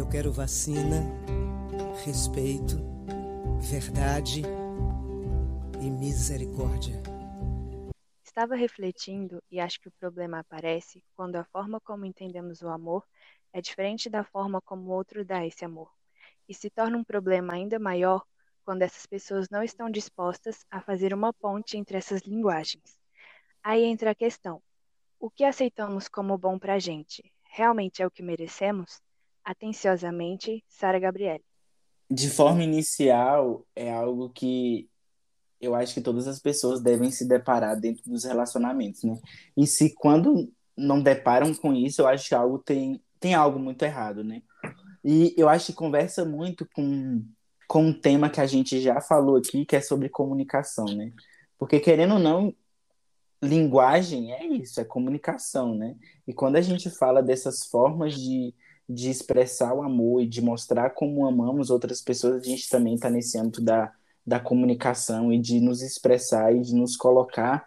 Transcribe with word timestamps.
Eu 0.00 0.08
quero 0.08 0.32
vacina, 0.32 0.96
respeito, 2.06 2.78
verdade 3.60 4.40
e 5.78 5.90
misericórdia. 5.90 7.02
Estava 8.24 8.54
refletindo 8.54 9.42
e 9.50 9.60
acho 9.60 9.78
que 9.78 9.88
o 9.88 9.92
problema 10.00 10.38
aparece 10.38 11.04
quando 11.14 11.36
a 11.36 11.44
forma 11.44 11.78
como 11.82 12.06
entendemos 12.06 12.62
o 12.62 12.68
amor 12.68 13.06
é 13.52 13.60
diferente 13.60 14.08
da 14.08 14.24
forma 14.24 14.58
como 14.62 14.88
o 14.88 14.94
outro 14.94 15.22
dá 15.22 15.44
esse 15.44 15.66
amor. 15.66 15.92
E 16.48 16.54
se 16.54 16.70
torna 16.70 16.96
um 16.96 17.04
problema 17.04 17.52
ainda 17.52 17.78
maior 17.78 18.24
quando 18.64 18.80
essas 18.80 19.04
pessoas 19.04 19.50
não 19.50 19.62
estão 19.62 19.90
dispostas 19.90 20.64
a 20.70 20.80
fazer 20.80 21.12
uma 21.12 21.30
ponte 21.30 21.76
entre 21.76 21.98
essas 21.98 22.22
linguagens. 22.22 22.98
Aí 23.62 23.84
entra 23.84 24.12
a 24.12 24.14
questão: 24.14 24.62
o 25.18 25.28
que 25.28 25.44
aceitamos 25.44 26.08
como 26.08 26.38
bom 26.38 26.58
para 26.58 26.78
gente? 26.78 27.30
Realmente 27.44 28.02
é 28.02 28.06
o 28.06 28.10
que 28.10 28.22
merecemos? 28.22 29.02
Atenciosamente, 29.44 30.64
Sara 30.68 30.98
Gabriele. 30.98 31.42
De 32.10 32.28
forma 32.28 32.62
inicial, 32.62 33.66
é 33.74 33.92
algo 33.92 34.30
que 34.30 34.88
eu 35.60 35.74
acho 35.74 35.92
que 35.94 36.00
todas 36.00 36.26
as 36.26 36.40
pessoas 36.40 36.80
devem 36.80 37.10
se 37.10 37.28
deparar 37.28 37.78
dentro 37.78 38.02
dos 38.06 38.24
relacionamentos, 38.24 39.02
né? 39.04 39.20
E 39.56 39.66
se 39.66 39.94
quando 39.94 40.50
não 40.76 41.02
deparam 41.02 41.54
com 41.54 41.74
isso, 41.74 42.00
eu 42.00 42.08
acho 42.08 42.28
que 42.28 42.34
algo 42.34 42.58
tem, 42.58 43.00
tem 43.20 43.34
algo 43.34 43.58
muito 43.58 43.82
errado, 43.82 44.24
né? 44.24 44.42
E 45.04 45.34
eu 45.36 45.48
acho 45.48 45.66
que 45.66 45.72
conversa 45.72 46.24
muito 46.24 46.66
com, 46.74 47.24
com 47.68 47.86
um 47.86 47.92
tema 47.92 48.30
que 48.30 48.40
a 48.40 48.46
gente 48.46 48.80
já 48.80 49.00
falou 49.00 49.36
aqui, 49.36 49.66
que 49.66 49.76
é 49.76 49.80
sobre 49.80 50.08
comunicação, 50.08 50.86
né? 50.86 51.12
Porque, 51.58 51.78
querendo 51.78 52.14
ou 52.14 52.18
não, 52.18 52.54
linguagem 53.42 54.32
é 54.32 54.46
isso, 54.46 54.80
é 54.80 54.84
comunicação, 54.84 55.74
né? 55.74 55.94
E 56.26 56.32
quando 56.32 56.56
a 56.56 56.62
gente 56.62 56.90
fala 56.90 57.22
dessas 57.22 57.66
formas 57.66 58.14
de, 58.14 58.54
de 58.92 59.10
expressar 59.10 59.72
o 59.74 59.82
amor 59.82 60.22
e 60.22 60.26
de 60.26 60.42
mostrar 60.42 60.90
como 60.90 61.26
amamos 61.26 61.70
outras 61.70 62.02
pessoas, 62.02 62.42
a 62.42 62.46
gente 62.46 62.68
também 62.68 62.94
está 62.94 63.08
nesse 63.08 63.38
âmbito 63.38 63.62
da 63.62 63.92
da 64.26 64.38
comunicação 64.38 65.32
e 65.32 65.38
de 65.38 65.60
nos 65.60 65.82
expressar 65.82 66.54
e 66.54 66.60
de 66.60 66.74
nos 66.74 66.96
colocar. 66.96 67.66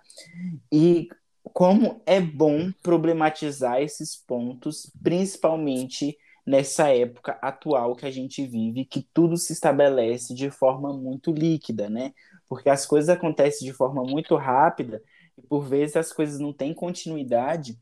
E 0.71 1.09
como 1.43 2.01
é 2.05 2.21
bom 2.21 2.71
problematizar 2.81 3.81
esses 3.81 4.15
pontos, 4.15 4.91
principalmente 5.01 6.17
nessa 6.45 6.89
época 6.89 7.37
atual 7.41 7.95
que 7.95 8.05
a 8.05 8.11
gente 8.11 8.45
vive, 8.45 8.85
que 8.85 9.05
tudo 9.13 9.37
se 9.37 9.53
estabelece 9.53 10.33
de 10.33 10.49
forma 10.49 10.93
muito 10.93 11.31
líquida, 11.31 11.89
né? 11.89 12.13
Porque 12.47 12.69
as 12.69 12.85
coisas 12.85 13.09
acontecem 13.09 13.67
de 13.67 13.73
forma 13.73 14.03
muito 14.03 14.35
rápida 14.35 15.01
e 15.37 15.41
por 15.41 15.65
vezes 15.65 15.95
as 15.95 16.13
coisas 16.13 16.39
não 16.39 16.53
têm 16.53 16.73
continuidade, 16.73 17.77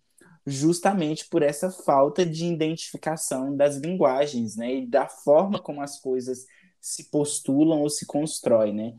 justamente 0.46 1.28
por 1.30 1.44
essa 1.44 1.70
falta 1.70 2.26
de 2.26 2.46
identificação 2.46 3.56
das 3.56 3.78
linguagens, 3.78 4.56
né? 4.56 4.76
E 4.76 4.86
da 4.86 5.08
forma 5.08 5.60
como 5.60 5.82
as 5.82 6.00
coisas 6.00 6.46
se 6.80 7.06
postulam 7.12 7.82
ou 7.82 7.90
se 7.90 8.06
constrói, 8.06 8.74
né? 8.74 8.96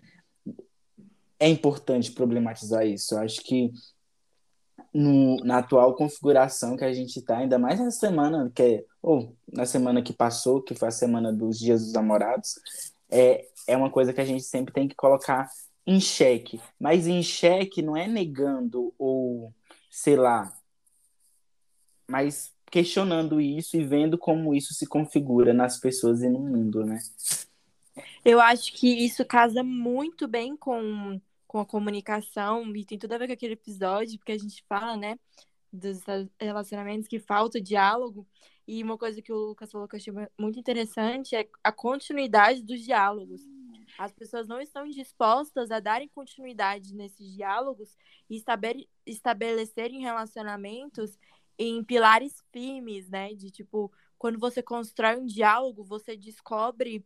É 1.38 1.48
importante 1.48 2.12
problematizar 2.12 2.86
isso. 2.86 3.14
Eu 3.14 3.18
acho 3.18 3.40
que 3.42 3.72
no, 4.94 5.36
na 5.44 5.58
atual 5.58 5.94
configuração 5.94 6.76
que 6.76 6.84
a 6.84 6.92
gente 6.92 7.18
está, 7.18 7.38
ainda 7.38 7.58
mais 7.58 7.80
na 7.80 7.90
semana 7.90 8.50
que 8.54 8.62
é, 8.62 8.84
ou 9.02 9.36
na 9.52 9.66
semana 9.66 10.02
que 10.02 10.12
passou, 10.12 10.62
que 10.62 10.74
foi 10.74 10.88
a 10.88 10.92
semana 10.92 11.32
dos 11.32 11.58
Dias 11.58 11.82
dos 11.82 11.92
Namorados, 11.92 12.54
é, 13.10 13.46
é 13.66 13.76
uma 13.76 13.90
coisa 13.90 14.12
que 14.12 14.20
a 14.20 14.24
gente 14.24 14.44
sempre 14.44 14.72
tem 14.72 14.86
que 14.86 14.94
colocar 14.94 15.50
em 15.86 15.98
xeque. 16.00 16.60
Mas 16.78 17.06
em 17.06 17.22
xeque 17.22 17.82
não 17.82 17.96
é 17.96 18.06
negando 18.06 18.94
ou, 18.98 19.52
sei 19.90 20.16
lá, 20.16 20.52
mas 22.08 22.52
questionando 22.70 23.40
isso 23.40 23.76
e 23.76 23.84
vendo 23.84 24.16
como 24.16 24.54
isso 24.54 24.72
se 24.72 24.86
configura 24.86 25.52
nas 25.52 25.78
pessoas 25.78 26.22
e 26.22 26.28
no 26.28 26.38
mundo, 26.38 26.84
né? 26.84 26.98
Eu 28.24 28.40
acho 28.40 28.72
que 28.72 28.88
isso 29.04 29.24
casa 29.24 29.62
muito 29.62 30.26
bem 30.26 30.56
com, 30.56 31.20
com 31.46 31.60
a 31.60 31.66
comunicação 31.66 32.74
e 32.74 32.84
tem 32.84 32.98
tudo 32.98 33.12
a 33.12 33.18
ver 33.18 33.26
com 33.26 33.34
aquele 33.34 33.52
episódio, 33.54 34.18
porque 34.18 34.32
a 34.32 34.38
gente 34.38 34.64
fala, 34.66 34.96
né, 34.96 35.18
dos 35.72 36.00
relacionamentos 36.40 37.08
que 37.08 37.18
falta 37.18 37.60
diálogo. 37.60 38.26
E 38.66 38.82
uma 38.82 38.96
coisa 38.96 39.20
que 39.20 39.32
o 39.32 39.36
Lucas 39.36 39.70
falou 39.70 39.88
que 39.88 39.96
eu 39.96 39.98
achei 39.98 40.12
muito 40.38 40.58
interessante 40.58 41.34
é 41.34 41.46
a 41.62 41.72
continuidade 41.72 42.62
dos 42.62 42.80
diálogos. 42.80 43.42
As 43.98 44.12
pessoas 44.12 44.48
não 44.48 44.60
estão 44.60 44.88
dispostas 44.88 45.70
a 45.70 45.80
darem 45.80 46.08
continuidade 46.08 46.94
nesses 46.94 47.34
diálogos 47.34 47.96
e 48.30 48.42
estabelecerem 49.06 50.00
relacionamentos 50.00 51.18
em 51.62 51.84
pilares 51.84 52.42
firmes, 52.52 53.08
né? 53.08 53.34
De 53.34 53.50
tipo, 53.50 53.92
quando 54.18 54.38
você 54.38 54.62
constrói 54.62 55.16
um 55.16 55.26
diálogo, 55.26 55.84
você 55.84 56.16
descobre 56.16 57.04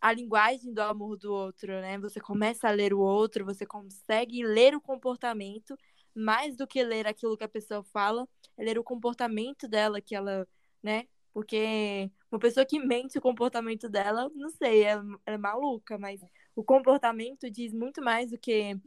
a 0.00 0.12
linguagem 0.12 0.72
do 0.72 0.80
amor 0.80 1.16
do 1.16 1.32
outro, 1.32 1.68
né? 1.80 1.98
Você 1.98 2.20
começa 2.20 2.68
a 2.68 2.70
ler 2.72 2.94
o 2.94 3.00
outro, 3.00 3.44
você 3.44 3.66
consegue 3.66 4.42
ler 4.44 4.74
o 4.74 4.80
comportamento, 4.80 5.76
mais 6.14 6.56
do 6.56 6.66
que 6.66 6.82
ler 6.82 7.06
aquilo 7.06 7.36
que 7.36 7.44
a 7.44 7.48
pessoa 7.48 7.84
fala, 7.84 8.26
é 8.56 8.64
ler 8.64 8.78
o 8.78 8.84
comportamento 8.84 9.68
dela, 9.68 10.00
que 10.00 10.14
ela, 10.14 10.46
né? 10.82 11.06
Porque 11.32 12.10
uma 12.30 12.38
pessoa 12.38 12.66
que 12.66 12.78
mente 12.78 13.18
o 13.18 13.22
comportamento 13.22 13.88
dela, 13.88 14.30
não 14.34 14.48
sei, 14.50 14.84
é, 14.84 15.00
é 15.26 15.36
maluca, 15.36 15.98
mas 15.98 16.20
o 16.56 16.64
comportamento 16.64 17.50
diz 17.50 17.72
muito 17.72 18.02
mais 18.02 18.30
do 18.30 18.38
que 18.38 18.78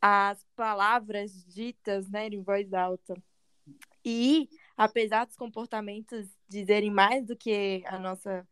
as 0.00 0.44
palavras 0.56 1.44
ditas, 1.46 2.08
né, 2.10 2.26
em 2.26 2.42
voz 2.42 2.72
alta. 2.72 3.14
E, 4.04 4.48
apesar 4.76 5.24
dos 5.24 5.36
comportamentos 5.36 6.28
dizerem 6.48 6.90
mais 6.90 7.26
do 7.26 7.36
que 7.36 7.82
a 7.86 7.98
nossa 7.98 8.46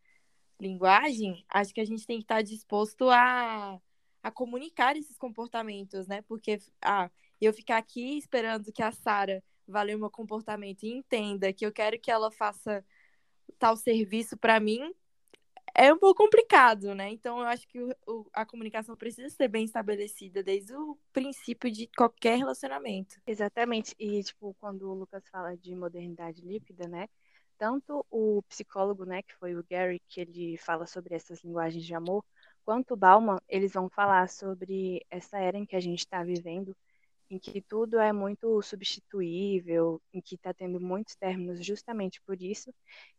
linguagem, 0.61 1.45
acho 1.49 1.73
que 1.75 1.81
a 1.81 1.85
gente 1.85 2.07
tem 2.07 2.19
que 2.19 2.25
estar 2.25 2.43
disposto 2.43 3.09
a, 3.09 3.81
a 4.23 4.31
comunicar 4.31 4.97
esses 4.97 5.17
comportamentos, 5.17 6.07
né? 6.07 6.23
Porque 6.23 6.59
ah, 6.83 7.11
eu 7.41 7.53
ficar 7.53 7.79
aqui 7.79 8.19
esperando 8.19 8.73
que 8.73 8.83
a 8.83 8.93
Sara 8.93 9.43
valeu 9.67 9.99
meu 9.99 10.11
comportamento 10.11 10.83
e 10.85 10.93
entenda 10.93 11.53
que 11.53 11.65
eu 11.65 11.73
quero 11.73 11.99
que 11.99 12.11
ela 12.11 12.31
faça 12.31 12.85
tal 13.59 13.77
serviço 13.77 14.37
para 14.37 14.61
mim, 14.61 14.95
é 15.75 15.93
um 15.93 15.99
pouco 15.99 16.23
complicado, 16.23 16.95
né? 16.95 17.11
Então 17.11 17.39
eu 17.41 17.47
acho 17.47 17.67
que 17.69 17.81
o, 17.81 17.95
o, 18.07 18.27
a 18.33 18.45
comunicação 18.47 18.97
precisa 18.97 19.29
ser 19.31 19.49
bem 19.49 19.65
estabelecida 19.65 20.43
desde 20.43 20.75
o 20.75 20.99
princípio 21.13 21.71
de 21.71 21.87
qualquer 21.97 22.39
relacionamento. 22.39 23.21
Exatamente. 23.27 23.95
E 23.99 24.23
tipo, 24.23 24.55
quando 24.61 24.91
o 24.91 24.95
Lucas 24.95 25.25
fala 25.31 25.57
de 25.57 25.75
modernidade 25.75 26.43
líquida, 26.43 26.89
né? 26.89 27.09
tanto 27.61 28.07
o 28.11 28.43
psicólogo, 28.49 29.05
né, 29.05 29.23
que 29.23 29.35
foi 29.37 29.55
o 29.55 29.63
Gary, 29.71 30.01
que 30.09 30.23
ele 30.23 30.57
fala 30.57 30.87
sobre 30.87 31.15
essas 31.15 31.45
linguagens 31.45 31.85
de 31.85 31.95
amor, 31.95 32.25
quanto 32.65 32.95
o 32.95 32.97
Bauman, 32.97 33.39
eles 33.47 33.75
vão 33.75 33.87
falar 33.91 34.31
sobre 34.31 35.05
essa 35.11 35.39
era 35.39 35.59
em 35.59 35.67
que 35.67 35.77
a 35.77 35.81
gente 35.81 35.99
está 35.99 36.25
vivendo, 36.25 36.75
em 37.31 37.39
que 37.39 37.63
tudo 37.63 37.99
é 37.99 38.13
muito 38.13 38.61
substituível, 38.61 40.03
em 40.13 40.21
que 40.21 40.35
está 40.35 40.53
tendo 40.53 40.81
muitos 40.81 41.15
términos 41.15 41.65
justamente 41.65 42.21
por 42.23 42.43
isso, 42.43 42.75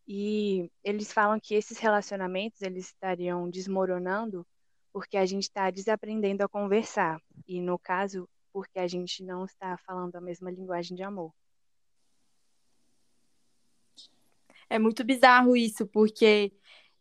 e 0.07 0.69
eles 0.83 1.13
falam 1.13 1.39
que 1.39 1.55
esses 1.55 1.77
relacionamentos 1.77 2.61
eles 2.61 2.87
estariam 2.87 3.49
desmoronando 3.49 4.45
porque 4.91 5.15
a 5.15 5.25
gente 5.25 5.43
está 5.43 5.71
desaprendendo 5.71 6.43
a 6.43 6.49
conversar, 6.49 7.21
e 7.47 7.61
no 7.61 7.79
caso, 7.79 8.27
porque 8.51 8.77
a 8.79 8.87
gente 8.87 9.23
não 9.23 9.45
está 9.45 9.77
falando 9.77 10.17
a 10.17 10.21
mesma 10.21 10.51
linguagem 10.51 10.97
de 10.97 11.03
amor. 11.03 11.33
É 14.69 14.77
muito 14.77 15.03
bizarro 15.05 15.55
isso, 15.55 15.87
porque 15.87 16.51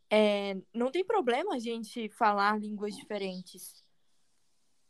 é, 0.09 0.57
não 0.73 0.91
tem 0.91 1.05
problema 1.05 1.55
a 1.55 1.59
gente 1.59 2.09
falar 2.11 2.61
línguas 2.61 2.97
diferentes. 2.97 3.85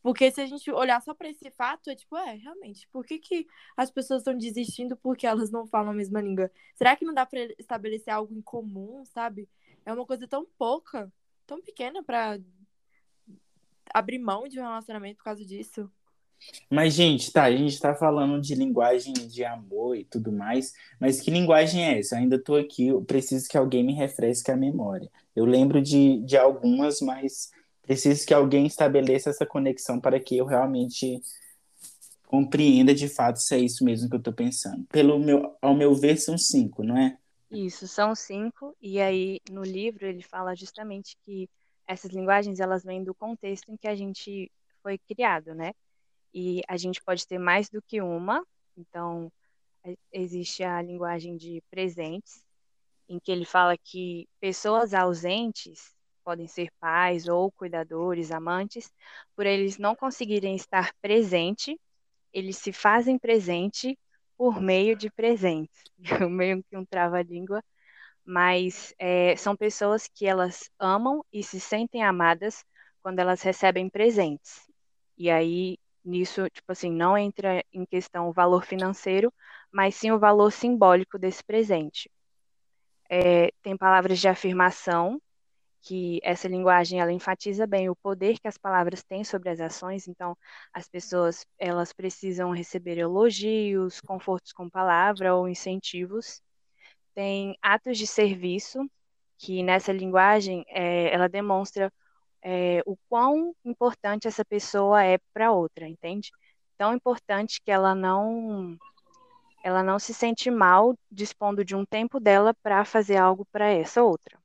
Porque 0.03 0.31
se 0.31 0.41
a 0.41 0.47
gente 0.47 0.71
olhar 0.71 1.00
só 1.03 1.12
para 1.15 1.28
esse 1.28 1.50
fato, 1.50 1.91
é 1.91 1.94
tipo, 1.94 2.16
é, 2.16 2.34
realmente, 2.34 2.88
por 2.88 3.05
que, 3.05 3.19
que 3.19 3.47
as 3.77 3.91
pessoas 3.91 4.21
estão 4.21 4.37
desistindo 4.37 4.97
porque 4.97 5.27
elas 5.27 5.50
não 5.50 5.66
falam 5.66 5.91
a 5.91 5.94
mesma 5.94 6.21
língua? 6.21 6.50
Será 6.75 6.97
que 6.97 7.05
não 7.05 7.12
dá 7.12 7.27
para 7.27 7.41
estabelecer 7.59 8.12
algo 8.12 8.34
em 8.34 8.41
comum, 8.41 9.05
sabe? 9.05 9.49
É 9.84 9.93
uma 9.93 10.06
coisa 10.06 10.27
tão 10.27 10.47
pouca, 10.59 11.12
tão 11.47 11.61
pequena 11.61 12.02
para 12.02 12.38
abrir 13.93 14.19
mão 14.19 14.49
de 14.49 14.58
um 14.58 14.62
relacionamento 14.62 15.19
por 15.19 15.25
causa 15.25 15.44
disso. 15.44 15.91
Mas, 16.70 16.94
gente, 16.94 17.31
tá, 17.32 17.44
a 17.44 17.55
gente 17.55 17.79
tá 17.79 17.94
falando 17.94 18.41
de 18.41 18.55
linguagem 18.55 19.12
de 19.12 19.44
amor 19.44 19.96
e 19.96 20.05
tudo 20.05 20.32
mais, 20.32 20.73
mas 20.99 21.20
que 21.20 21.31
linguagem 21.31 21.85
é 21.85 21.99
essa? 21.99 22.14
Eu 22.14 22.20
ainda 22.20 22.43
tô 22.43 22.56
aqui, 22.56 22.88
eu 22.88 23.03
preciso 23.03 23.49
que 23.49 23.58
alguém 23.58 23.85
me 23.85 23.93
refresque 23.93 24.50
a 24.50 24.56
memória. 24.56 25.11
Eu 25.37 25.44
lembro 25.44 25.82
de, 25.82 26.23
de 26.23 26.38
algumas, 26.38 27.00
mas 27.00 27.50
preciso 27.94 28.26
que 28.26 28.34
alguém 28.34 28.66
estabeleça 28.66 29.31
essa 29.31 29.46
conexão 29.46 30.00
para 30.00 30.20
que 30.20 30.37
eu 30.37 30.44
realmente 30.44 31.20
compreenda 32.26 32.94
de 32.94 33.08
fato 33.08 33.40
se 33.40 33.54
é 33.54 33.58
isso 33.58 33.84
mesmo 33.84 34.08
que 34.08 34.16
eu 34.16 34.22
tô 34.22 34.32
pensando. 34.32 34.84
Pelo 34.87 35.19
meu, 35.19 35.56
ao 35.60 35.75
meu 35.75 35.94
ver, 35.94 36.16
são 36.16 36.38
cinco, 36.38 36.82
não 36.82 36.96
é? 36.96 37.16
Isso, 37.50 37.88
são 37.88 38.14
cinco, 38.14 38.76
e 38.81 39.00
aí 39.00 39.40
no 39.50 39.64
livro 39.64 40.06
ele 40.06 40.22
fala 40.22 40.54
justamente 40.54 41.16
que 41.25 41.48
essas 41.87 42.12
linguagens 42.12 42.60
elas 42.60 42.84
vêm 42.84 43.02
do 43.02 43.12
contexto 43.12 43.72
em 43.72 43.76
que 43.76 43.88
a 43.88 43.96
gente 43.96 44.50
foi 44.82 44.96
criado, 44.96 45.54
né? 45.54 45.72
e 46.32 46.62
a 46.69 46.76
gente 46.76 47.02
pode 47.02 47.26
ter 47.26 47.38
mais 47.38 47.69
do 47.69 47.82
que 47.82 48.00
uma. 48.00 48.44
Então, 48.76 49.31
existe 50.12 50.62
a 50.62 50.81
linguagem 50.81 51.36
de 51.36 51.62
presentes 51.70 52.43
em 53.08 53.19
que 53.19 53.32
ele 53.32 53.44
fala 53.44 53.76
que 53.76 54.28
pessoas 54.40 54.94
ausentes 54.94 55.93
podem 56.25 56.46
ser 56.46 56.70
pais 56.81 57.28
ou 57.28 57.50
cuidadores, 57.52 58.31
amantes, 58.31 58.93
por 59.37 59.46
eles 59.46 59.78
não 59.78 59.94
conseguirem 59.96 60.55
estar 60.56 60.93
presente, 61.00 61.78
eles 62.32 62.56
se 62.56 62.72
fazem 62.72 63.19
presente 63.19 63.99
por 64.37 64.61
meio 64.61 64.96
de 64.96 65.11
presentes, 65.11 65.82
meio 66.31 66.62
que 66.64 66.76
um 66.76 66.84
trava-língua, 66.84 67.62
mas 68.25 68.94
é, 68.99 69.37
são 69.37 69.56
pessoas 69.56 70.08
que 70.08 70.26
elas 70.26 70.70
amam 70.78 71.25
e 71.32 71.43
se 71.43 71.61
sentem 71.61 72.02
amadas 72.02 72.64
quando 73.02 73.19
elas 73.19 73.43
recebem 73.43 73.88
presentes. 73.88 74.67
E 75.19 75.31
aí, 75.31 75.78
nisso, 76.05 76.49
tipo 76.50 76.72
assim, 76.72 76.90
não 76.90 77.17
entra 77.17 77.64
em 77.72 77.84
questão 77.84 78.28
o 78.28 78.32
valor 78.32 78.64
financeiro, 78.64 79.32
mas 79.72 79.94
sim 79.94 80.11
o 80.11 80.19
valor 80.19 80.50
simbólico 80.52 81.19
desse 81.19 81.43
presente. 81.44 82.11
É, 83.08 83.50
tem 83.62 83.76
palavras 83.76 84.19
de 84.20 84.28
afirmação, 84.28 85.20
que 85.82 86.21
essa 86.23 86.49
linguagem 86.49 87.00
ela 87.00 87.12
enfatiza 87.12 87.67
bem 87.67 87.88
o 87.88 87.97
poder 87.97 88.38
que 88.38 88.49
as 88.49 88.59
palavras 88.59 89.03
têm 89.03 89.25
sobre 89.25 89.50
as 89.50 89.61
ações, 89.61 90.09
então 90.09 90.37
as 90.73 90.88
pessoas 90.88 91.47
elas 91.59 91.93
precisam 91.93 92.53
receber 92.53 92.99
elogios, 92.99 94.00
confortos 94.00 94.53
com 94.53 94.69
palavra 94.69 95.35
ou 95.35 95.49
incentivos. 95.49 96.43
Tem 97.15 97.56
atos 97.62 97.99
de 97.99 98.06
serviço, 98.06 98.88
que 99.38 99.62
nessa 99.62 99.93
linguagem 99.93 100.65
é, 100.69 101.12
ela 101.15 101.29
demonstra 101.29 101.93
é, 102.43 102.82
o 102.87 102.97
quão 103.09 103.55
importante 103.65 104.29
essa 104.29 104.44
pessoa 104.44 105.05
é 105.05 105.19
para 105.32 105.53
outra, 105.53 105.88
entende? 105.88 106.31
Tão 106.79 106.94
importante 106.94 107.61
que 107.62 107.71
ela 107.71 107.94
não 107.94 108.77
ela 109.62 109.82
não 109.82 109.99
se 109.99 110.15
sente 110.15 110.50
mal 110.50 110.94
dispondo 111.11 111.65
de 111.65 111.77
um 111.77 111.85
tempo 111.85 112.19
dela 112.19 112.55
para 112.62 112.85
fazer 112.85 113.17
algo 113.19 113.47
para 113.53 113.67
essa 113.71 114.03
outra. 114.03 114.39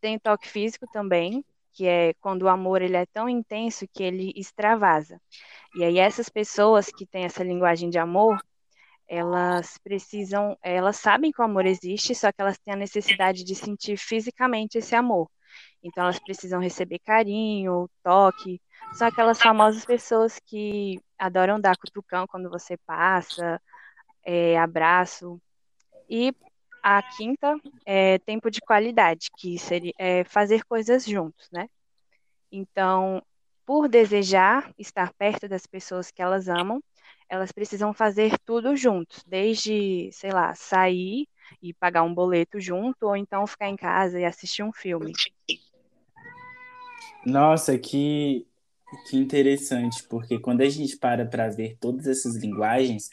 Tem 0.00 0.18
toque 0.18 0.48
físico 0.48 0.86
também, 0.92 1.44
que 1.72 1.86
é 1.86 2.14
quando 2.14 2.42
o 2.42 2.48
amor 2.48 2.82
ele 2.82 2.96
é 2.96 3.06
tão 3.06 3.28
intenso 3.28 3.86
que 3.92 4.02
ele 4.02 4.32
extravasa. 4.36 5.20
E 5.76 5.84
aí 5.84 5.98
essas 5.98 6.28
pessoas 6.28 6.86
que 6.88 7.06
têm 7.06 7.24
essa 7.24 7.44
linguagem 7.44 7.90
de 7.90 7.98
amor, 7.98 8.40
elas 9.08 9.78
precisam, 9.78 10.56
elas 10.62 10.96
sabem 10.96 11.32
que 11.32 11.40
o 11.40 11.44
amor 11.44 11.66
existe, 11.66 12.14
só 12.14 12.32
que 12.32 12.40
elas 12.40 12.58
têm 12.58 12.74
a 12.74 12.76
necessidade 12.76 13.44
de 13.44 13.54
sentir 13.54 13.96
fisicamente 13.96 14.78
esse 14.78 14.94
amor. 14.94 15.28
Então 15.82 16.04
elas 16.04 16.18
precisam 16.18 16.60
receber 16.60 16.98
carinho, 17.00 17.88
toque. 18.02 18.60
São 18.94 19.08
aquelas 19.08 19.40
famosas 19.40 19.84
pessoas 19.84 20.38
que 20.46 21.00
adoram 21.18 21.60
dar 21.60 21.76
cutucão 21.76 22.26
quando 22.26 22.50
você 22.50 22.76
passa, 22.78 23.60
é, 24.24 24.58
abraço. 24.58 25.40
E 26.08 26.34
a 26.82 27.02
quinta 27.02 27.58
é 27.84 28.18
tempo 28.18 28.50
de 28.50 28.60
qualidade, 28.60 29.28
que 29.36 29.58
seria 29.58 29.92
é 29.98 30.24
fazer 30.24 30.64
coisas 30.64 31.04
juntos, 31.04 31.48
né? 31.52 31.68
Então, 32.50 33.22
por 33.64 33.88
desejar 33.88 34.72
estar 34.78 35.12
perto 35.14 35.48
das 35.48 35.66
pessoas 35.66 36.10
que 36.10 36.20
elas 36.20 36.48
amam, 36.48 36.82
elas 37.28 37.52
precisam 37.52 37.94
fazer 37.94 38.36
tudo 38.44 38.74
juntos, 38.74 39.22
desde, 39.24 40.10
sei 40.12 40.32
lá, 40.32 40.54
sair 40.54 41.28
e 41.62 41.72
pagar 41.72 42.02
um 42.02 42.12
boleto 42.12 42.60
junto, 42.60 43.06
ou 43.06 43.16
então 43.16 43.46
ficar 43.46 43.68
em 43.68 43.76
casa 43.76 44.18
e 44.18 44.24
assistir 44.24 44.64
um 44.64 44.72
filme. 44.72 45.12
Nossa, 47.24 47.78
que, 47.78 48.46
que 49.08 49.16
interessante, 49.16 50.02
porque 50.08 50.38
quando 50.38 50.62
a 50.62 50.68
gente 50.68 50.96
para 50.96 51.24
para 51.24 51.48
ver 51.48 51.76
todas 51.78 52.06
essas 52.06 52.36
linguagens, 52.36 53.10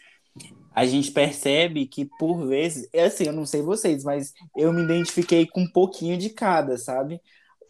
a 0.74 0.86
gente 0.86 1.12
percebe 1.12 1.88
que 1.88 2.06
por 2.06 2.46
vezes, 2.46 2.88
é 2.94 3.06
assim, 3.06 3.26
eu 3.26 3.34
não 3.34 3.46
sei 3.46 3.62
vocês, 3.62 4.04
mas 4.04 4.34
eu 4.56 4.72
me 4.72 4.84
identifiquei 4.84 5.48
com 5.48 5.62
um 5.62 5.72
pouquinho 5.72 6.18
de 6.18 6.30
cada, 6.30 6.78
sabe? 6.78 7.20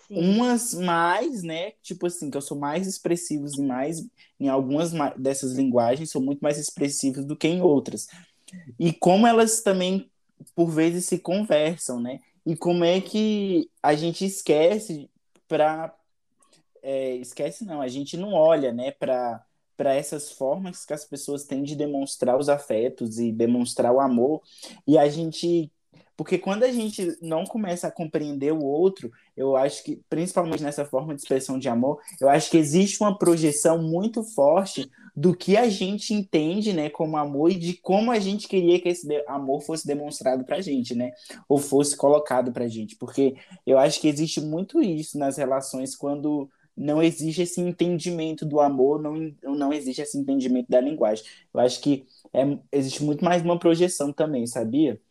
Sim. 0.07 0.19
Umas 0.19 0.73
mais, 0.73 1.41
né? 1.41 1.71
Tipo 1.81 2.07
assim, 2.07 2.29
que 2.29 2.37
eu 2.37 2.41
sou 2.41 2.57
mais 2.57 2.85
expressivos 2.85 3.57
em 3.57 3.65
mais, 3.65 4.05
em 4.39 4.49
algumas 4.49 4.91
dessas 5.17 5.53
linguagens, 5.53 6.11
sou 6.11 6.21
muito 6.21 6.39
mais 6.41 6.57
expressivos 6.57 7.23
do 7.23 7.35
que 7.35 7.47
em 7.47 7.61
outras. 7.61 8.07
E 8.77 8.91
como 8.91 9.25
elas 9.25 9.61
também, 9.61 10.09
por 10.53 10.67
vezes, 10.67 11.05
se 11.05 11.17
conversam, 11.17 11.99
né? 12.01 12.19
E 12.45 12.55
como 12.55 12.83
é 12.83 12.99
que 12.99 13.69
a 13.81 13.95
gente 13.95 14.25
esquece 14.25 15.09
para 15.47 15.93
é, 16.83 17.15
esquece 17.15 17.65
não, 17.65 17.81
a 17.81 17.87
gente 17.87 18.15
não 18.15 18.33
olha, 18.33 18.71
né, 18.71 18.91
para 18.91 19.43
para 19.77 19.93
essas 19.93 20.31
formas 20.31 20.83
que 20.83 20.93
as 20.93 21.05
pessoas 21.05 21.45
têm 21.45 21.63
de 21.63 21.75
demonstrar 21.75 22.37
os 22.37 22.49
afetos 22.49 23.19
e 23.19 23.31
demonstrar 23.31 23.93
o 23.93 24.01
amor. 24.01 24.41
E 24.85 24.97
a 24.97 25.07
gente 25.07 25.71
porque 26.17 26.39
quando 26.39 26.63
a 26.63 26.71
gente 26.71 27.15
não 27.21 27.45
começa 27.45 27.87
a 27.87 27.91
compreender 27.91 28.51
o 28.51 28.65
outro, 28.65 29.11
eu 29.37 29.55
acho 29.55 29.83
que, 29.83 30.01
principalmente 30.09 30.63
nessa 30.63 30.83
forma 30.83 31.13
de 31.13 31.21
expressão 31.21 31.59
de 31.59 31.69
amor, 31.69 31.99
eu 32.19 32.27
acho 32.27 32.49
que 32.49 32.57
existe 32.57 32.99
uma 32.99 33.15
projeção 33.15 33.83
muito 33.83 34.23
forte 34.23 34.89
do 35.15 35.35
que 35.35 35.55
a 35.55 35.69
gente 35.69 36.15
entende, 36.15 36.73
né, 36.73 36.89
como 36.89 37.17
amor 37.17 37.51
e 37.51 37.55
de 37.55 37.75
como 37.75 38.11
a 38.11 38.19
gente 38.19 38.47
queria 38.47 38.81
que 38.81 38.89
esse 38.89 39.07
amor 39.27 39.61
fosse 39.61 39.85
demonstrado 39.85 40.43
pra 40.43 40.59
gente, 40.59 40.95
né, 40.95 41.11
ou 41.47 41.59
fosse 41.59 41.95
colocado 41.95 42.51
pra 42.51 42.67
gente, 42.67 42.95
porque 42.95 43.35
eu 43.65 43.77
acho 43.77 44.01
que 44.01 44.07
existe 44.07 44.41
muito 44.41 44.81
isso 44.81 45.19
nas 45.19 45.37
relações 45.37 45.95
quando 45.95 46.49
não 46.77 47.01
existe 47.01 47.41
esse 47.41 47.59
entendimento 47.59 48.45
do 48.45 48.59
amor, 48.59 49.01
não, 49.01 49.33
não 49.55 49.73
existe 49.73 50.01
esse 50.01 50.17
entendimento 50.17 50.69
da 50.69 50.79
linguagem. 50.79 51.25
Eu 51.51 51.59
acho 51.59 51.81
que 51.81 52.05
é, 52.31 52.41
existe 52.71 53.03
muito 53.03 53.25
mais 53.25 53.41
uma 53.41 53.57
projeção 53.57 54.13
também, 54.13 54.45
sabia? 54.45 55.01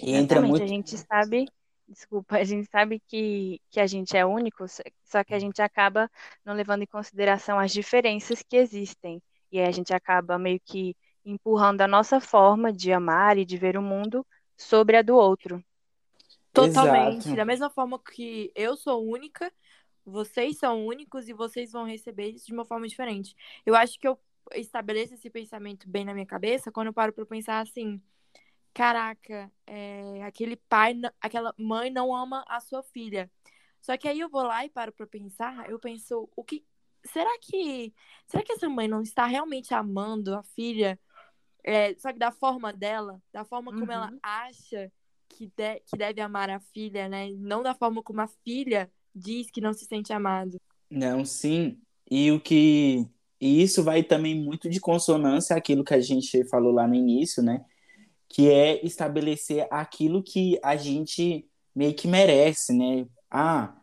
E 0.00 0.12
entra 0.12 0.40
muito... 0.40 0.62
A 0.62 0.66
gente 0.66 0.96
sabe, 0.96 1.46
desculpa, 1.88 2.36
a 2.36 2.44
gente 2.44 2.68
sabe 2.70 3.02
que, 3.08 3.60
que 3.70 3.80
a 3.80 3.86
gente 3.86 4.16
é 4.16 4.24
único, 4.24 4.64
só 5.04 5.24
que 5.24 5.34
a 5.34 5.38
gente 5.38 5.60
acaba 5.60 6.08
não 6.44 6.54
levando 6.54 6.82
em 6.82 6.86
consideração 6.86 7.58
as 7.58 7.72
diferenças 7.72 8.40
que 8.42 8.56
existem. 8.56 9.20
E 9.50 9.58
aí 9.58 9.66
a 9.66 9.72
gente 9.72 9.92
acaba 9.92 10.38
meio 10.38 10.60
que 10.64 10.96
empurrando 11.24 11.80
a 11.80 11.88
nossa 11.88 12.20
forma 12.20 12.72
de 12.72 12.92
amar 12.92 13.36
e 13.36 13.44
de 13.44 13.56
ver 13.56 13.76
o 13.76 13.82
mundo 13.82 14.24
sobre 14.56 14.96
a 14.96 15.02
do 15.02 15.16
outro. 15.16 15.64
Totalmente. 16.52 17.26
Exato. 17.26 17.36
Da 17.36 17.44
mesma 17.44 17.68
forma 17.68 17.98
que 17.98 18.52
eu 18.54 18.76
sou 18.76 19.04
única, 19.04 19.52
vocês 20.04 20.58
são 20.58 20.86
únicos 20.86 21.28
e 21.28 21.32
vocês 21.32 21.72
vão 21.72 21.84
receber 21.84 22.30
isso 22.30 22.46
de 22.46 22.52
uma 22.52 22.64
forma 22.64 22.86
diferente. 22.86 23.34
Eu 23.64 23.74
acho 23.74 23.98
que 23.98 24.06
eu 24.06 24.18
estabeleço 24.52 25.14
esse 25.14 25.30
pensamento 25.30 25.88
bem 25.88 26.04
na 26.04 26.12
minha 26.12 26.26
cabeça 26.26 26.70
quando 26.70 26.88
eu 26.88 26.92
paro 26.92 27.12
para 27.12 27.24
pensar 27.26 27.60
assim: 27.60 28.02
caraca, 28.72 29.50
é, 29.66 30.22
aquele 30.22 30.56
pai, 30.56 30.94
aquela 31.20 31.54
mãe 31.58 31.90
não 31.90 32.14
ama 32.14 32.44
a 32.48 32.60
sua 32.60 32.82
filha. 32.82 33.30
Só 33.80 33.96
que 33.96 34.08
aí 34.08 34.20
eu 34.20 34.28
vou 34.28 34.42
lá 34.42 34.64
e 34.64 34.70
paro 34.70 34.92
para 34.92 35.06
pensar, 35.06 35.68
eu 35.68 35.78
penso, 35.78 36.28
o 36.34 36.42
que 36.42 36.64
será 37.04 37.30
que 37.38 37.92
será 38.26 38.42
que 38.42 38.52
essa 38.52 38.68
mãe 38.68 38.88
não 38.88 39.02
está 39.02 39.26
realmente 39.26 39.74
amando 39.74 40.34
a 40.34 40.42
filha? 40.42 40.98
É, 41.62 41.94
só 41.96 42.12
que 42.12 42.18
da 42.18 42.30
forma 42.30 42.72
dela, 42.72 43.22
da 43.32 43.44
forma 43.44 43.72
como 43.72 43.86
uhum. 43.86 43.92
ela 43.92 44.12
acha 44.22 44.92
que, 45.28 45.46
de, 45.56 45.80
que 45.80 45.96
deve 45.96 46.20
amar 46.20 46.50
a 46.50 46.60
filha, 46.60 47.08
né? 47.08 47.30
Não 47.32 47.62
da 47.62 47.74
forma 47.74 48.02
como 48.02 48.20
a 48.20 48.26
filha 48.26 48.90
diz 49.14 49.50
que 49.50 49.60
não 49.60 49.72
se 49.72 49.84
sente 49.84 50.12
amado. 50.12 50.60
Não, 50.90 51.24
sim. 51.24 51.78
E 52.10 52.30
o 52.30 52.40
que 52.40 53.06
e 53.40 53.62
isso 53.62 53.82
vai 53.82 54.02
também 54.02 54.34
muito 54.34 54.70
de 54.70 54.80
consonância 54.80 55.54
àquilo 55.54 55.84
que 55.84 55.92
a 55.92 56.00
gente 56.00 56.44
falou 56.44 56.72
lá 56.72 56.88
no 56.88 56.94
início, 56.94 57.42
né? 57.42 57.62
Que 58.26 58.50
é 58.50 58.84
estabelecer 58.84 59.66
aquilo 59.70 60.22
que 60.22 60.58
a 60.62 60.76
gente 60.76 61.46
meio 61.74 61.92
que 61.92 62.08
merece, 62.08 62.72
né? 62.72 63.06
Ah, 63.30 63.76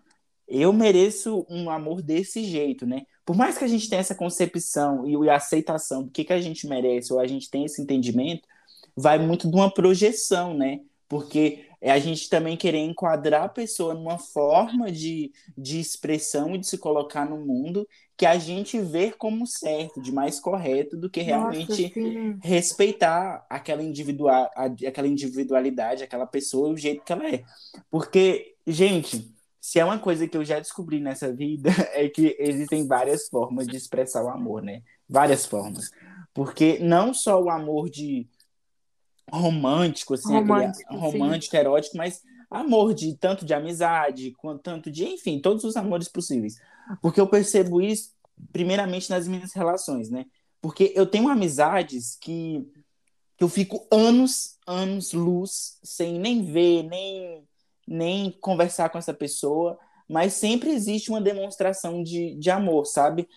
eu 0.48 0.74
mereço 0.74 1.46
um 1.50 1.70
amor 1.70 2.02
desse 2.02 2.44
jeito, 2.44 2.86
né? 2.86 3.04
Por 3.24 3.36
mais 3.36 3.58
que 3.58 3.64
a 3.64 3.68
gente 3.68 3.88
tenha 3.88 4.00
essa 4.00 4.16
concepção 4.16 5.08
e 5.08 5.30
aceitação 5.30 6.04
do 6.04 6.10
que, 6.10 6.24
que 6.24 6.34
a 6.34 6.42
gente 6.42 6.68
merece, 6.68 7.14
ou 7.14 7.20
a 7.20 7.28
gente 7.28 7.50
tem 7.50 7.66
esse 7.66 7.82
entendimento, 7.82 8.48
vai 8.96 9.20
muito 9.20 9.48
de 9.48 9.56
uma 9.56 9.72
projeção, 9.72 10.56
né? 10.56 10.80
Porque 11.08 11.68
é 11.82 11.92
a 11.92 11.98
gente 11.98 12.30
também 12.30 12.56
querer 12.56 12.78
enquadrar 12.78 13.44
a 13.44 13.50
pessoa 13.50 13.96
numa 13.96 14.20
forma 14.20 14.92
de, 14.92 15.34
de 15.58 15.80
expressão 15.80 16.54
e 16.54 16.60
de 16.60 16.68
se 16.68 16.78
colocar 16.78 17.28
no 17.28 17.44
mundo 17.44 17.88
que 18.16 18.26
a 18.26 18.38
gente 18.38 18.80
vê 18.80 19.12
como 19.12 19.48
certo, 19.48 20.00
de 20.00 20.12
mais 20.12 20.40
correto, 20.40 20.96
do 20.96 21.10
que 21.10 21.22
realmente 21.22 21.92
Nossa, 21.98 22.38
respeitar 22.44 23.44
aquela, 23.50 23.82
individual, 23.82 24.48
aquela 24.56 25.08
individualidade, 25.08 26.04
aquela 26.04 26.28
pessoa, 26.28 26.70
o 26.70 26.78
jeito 26.78 27.04
que 27.04 27.12
ela 27.12 27.28
é. 27.28 27.44
Porque, 27.90 28.54
gente, 28.68 29.34
se 29.60 29.80
é 29.80 29.84
uma 29.84 29.98
coisa 29.98 30.28
que 30.28 30.38
eu 30.38 30.46
já 30.46 30.60
descobri 30.60 31.00
nessa 31.00 31.34
vida, 31.34 31.72
é 31.94 32.08
que 32.10 32.36
existem 32.38 32.86
várias 32.86 33.28
formas 33.28 33.66
de 33.66 33.76
expressar 33.76 34.24
o 34.24 34.30
amor, 34.30 34.62
né? 34.62 34.84
Várias 35.10 35.48
formas. 35.48 35.90
Porque 36.32 36.78
não 36.78 37.16
só 37.16 37.42
o 37.42 37.50
amor 37.50 37.90
de 37.90 38.28
romântico, 39.30 40.14
assim, 40.14 40.34
romântico, 40.34 40.96
romântico 40.96 41.56
erótico, 41.56 41.98
mas 41.98 42.22
amor 42.50 42.94
de 42.94 43.16
tanto 43.16 43.46
de 43.46 43.54
amizade, 43.54 44.32
quanto 44.38 44.62
tanto 44.62 44.92
de, 44.92 45.06
enfim, 45.06 45.40
todos 45.40 45.64
os 45.64 45.76
amores 45.76 46.08
possíveis. 46.08 46.56
Porque 47.02 47.20
eu 47.20 47.28
percebo 47.28 47.82
isso 47.82 48.12
primeiramente 48.52 49.10
nas 49.10 49.28
minhas 49.28 49.54
relações, 49.54 50.10
né? 50.10 50.26
Porque 50.62 50.92
eu 50.96 51.06
tenho 51.06 51.30
amizades 51.30 52.18
que 52.20 52.66
que 53.42 53.44
eu 53.44 53.50
fico 53.50 53.88
anos, 53.92 54.60
anos 54.68 55.14
luz, 55.14 55.80
sem 55.82 56.20
nem 56.20 56.46
ver, 56.46 56.84
nem, 56.84 57.44
nem 57.88 58.32
conversar 58.40 58.90
com 58.90 59.00
essa 59.00 59.16
pessoa, 59.16 59.80
mas 60.08 60.34
sempre 60.34 60.70
existe 60.70 61.10
uma 61.10 61.20
demonstração 61.20 62.04
de, 62.04 62.36
de 62.36 62.52
amor, 62.52 62.86
sabe? 62.86 63.28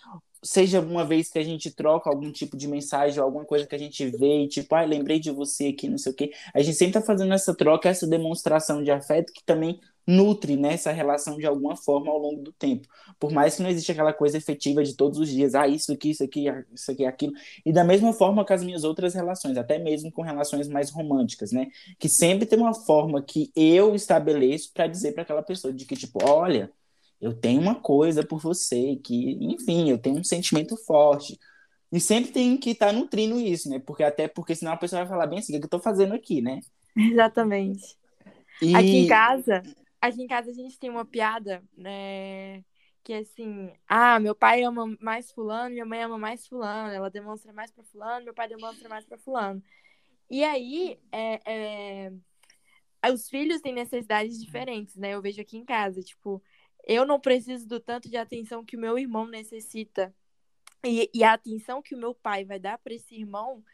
Seja 0.45 0.81
uma 0.81 1.05
vez 1.05 1.31
que 1.31 1.39
a 1.39 1.43
gente 1.43 1.71
troca 1.71 2.11
algum 2.11 2.31
tipo 2.31 2.57
de 2.57 2.69
mensagem, 2.69 3.19
ou 3.19 3.25
alguma 3.25 3.45
coisa 3.45 3.67
que 3.67 3.75
a 3.75 3.79
gente 3.79 4.07
vê, 4.11 4.45
e 4.45 4.49
tipo, 4.49 4.75
ah, 4.75 4.83
lembrei 4.85 5.19
de 5.19 5.31
você 5.31 5.69
aqui, 5.69 5.89
não 5.89 5.99
sei 5.99 6.13
o 6.13 6.15
quê. 6.15 6.33
A 6.53 6.61
gente 6.61 6.77
sempre 6.77 6.95
tá 6.95 7.03
fazendo 7.03 7.33
essa 7.33 7.55
troca, 7.55 7.89
essa 7.89 8.07
demonstração 8.07 8.83
de 8.83 8.91
afeto 8.91 9.33
que 9.33 9.43
também 9.45 9.81
nutre 10.07 10.57
né, 10.57 10.75
essa 10.75 10.93
relação 10.93 11.37
de 11.39 11.47
alguma 11.47 11.77
forma 11.77 12.11
ao 12.11 12.19
longo 12.19 12.43
do 12.43 12.53
tempo. 12.53 12.87
Por 13.19 13.33
mais 13.33 13.57
que 13.57 13.63
não 13.63 13.71
exista 13.71 13.93
aquela 13.93 14.13
coisa 14.13 14.37
efetiva 14.37 14.83
de 14.85 14.95
todos 14.95 15.19
os 15.19 15.29
dias, 15.29 15.55
ah, 15.55 15.67
isso 15.67 15.93
aqui, 15.93 16.11
isso 16.11 16.23
aqui, 16.23 16.47
isso 16.75 16.91
aqui, 16.91 17.05
aquilo. 17.07 17.33
E 17.65 17.73
da 17.73 17.85
mesma 17.85 18.13
forma 18.13 18.45
com 18.45 18.53
as 18.53 18.63
minhas 18.63 18.85
outras 18.85 19.15
relações, 19.15 19.57
até 19.57 19.79
mesmo 19.79 20.13
com 20.13 20.23
relações 20.23 20.69
mais 20.69 20.91
românticas, 20.91 21.53
né? 21.53 21.69
Que 21.99 22.09
sempre 22.09 22.47
tem 22.47 22.59
uma 22.59 22.75
forma 22.75 23.23
que 23.23 23.51
eu 23.57 23.95
estabeleço 23.95 24.73
para 24.73 24.87
dizer 24.87 25.13
para 25.13 25.23
aquela 25.23 25.43
pessoa 25.43 25.73
de 25.73 25.85
que, 25.87 25.97
tipo, 25.97 26.19
olha, 26.25 26.71
eu 27.21 27.35
tenho 27.35 27.61
uma 27.61 27.75
coisa 27.75 28.25
por 28.25 28.41
você, 28.41 28.97
que, 28.97 29.33
enfim, 29.41 29.91
eu 29.91 29.99
tenho 29.99 30.19
um 30.19 30.25
sentimento 30.25 30.77
forte. 30.77 31.39
E 31.91 32.01
sempre 32.01 32.33
tem 32.33 32.57
que 32.57 32.71
estar 32.71 32.89
tá 32.89 32.93
nutrindo 32.93 33.41
isso, 33.41 33.69
né? 33.69 33.79
Porque 33.79 34.03
até 34.03 34.27
porque 34.29 34.55
senão 34.55 34.73
a 34.73 34.77
pessoa 34.77 35.03
vai 35.03 35.09
falar 35.09 35.27
bem 35.27 35.39
assim, 35.39 35.57
o 35.57 35.59
que 35.59 35.67
eu 35.67 35.71
tô 35.71 35.79
fazendo 35.79 36.15
aqui, 36.15 36.43
né? 36.43 36.61
Exatamente. 36.97 37.97
E... 38.61 38.75
Aqui 38.75 38.97
em 38.97 39.07
casa, 39.07 39.63
Aqui 40.05 40.23
em 40.23 40.27
casa 40.27 40.51
a 40.51 40.53
gente 40.53 40.79
tem 40.79 40.91
uma 40.91 41.07
piada, 41.07 41.65
né? 41.75 42.63
Que 43.03 43.15
é 43.15 43.19
assim, 43.21 43.73
ah, 43.89 44.21
meu 44.21 44.35
pai 44.35 44.63
ama 44.63 44.95
mais 45.01 45.33
fulano, 45.33 45.71
minha 45.71 45.87
mãe 45.87 46.03
ama 46.03 46.19
mais 46.19 46.47
fulano, 46.47 46.93
ela 46.93 47.09
demonstra 47.09 47.55
mais 47.55 47.71
para 47.71 47.83
fulano, 47.85 48.27
meu 48.27 48.35
pai 48.35 48.47
demonstra 48.47 48.87
mais 48.87 49.07
para 49.07 49.17
fulano. 49.17 49.63
E 50.29 50.45
aí, 50.45 51.01
é, 51.11 51.41
é, 51.47 53.11
os 53.11 53.31
filhos 53.31 53.63
têm 53.63 53.73
necessidades 53.73 54.39
diferentes, 54.39 54.95
né? 54.95 55.15
Eu 55.15 55.23
vejo 55.23 55.41
aqui 55.41 55.57
em 55.57 55.65
casa, 55.65 56.03
tipo, 56.03 56.43
eu 56.87 57.07
não 57.07 57.21
preciso 57.21 57.67
do 57.67 57.81
tanto 57.81 58.09
de 58.09 58.17
atenção 58.17 58.65
que 58.65 58.77
o 58.77 58.81
meu 58.81 58.99
irmão 58.99 59.27
necessita. 59.27 60.15
E, 60.85 61.11
e 61.15 61.25
a 61.25 61.33
atenção 61.33 61.83
que 61.83 61.95
o 61.95 61.99
meu 61.99 62.15
pai 62.15 62.45
vai 62.45 62.59
dar 62.59 62.79
para 62.79 62.93
esse 62.93 63.15
irmão 63.15 63.65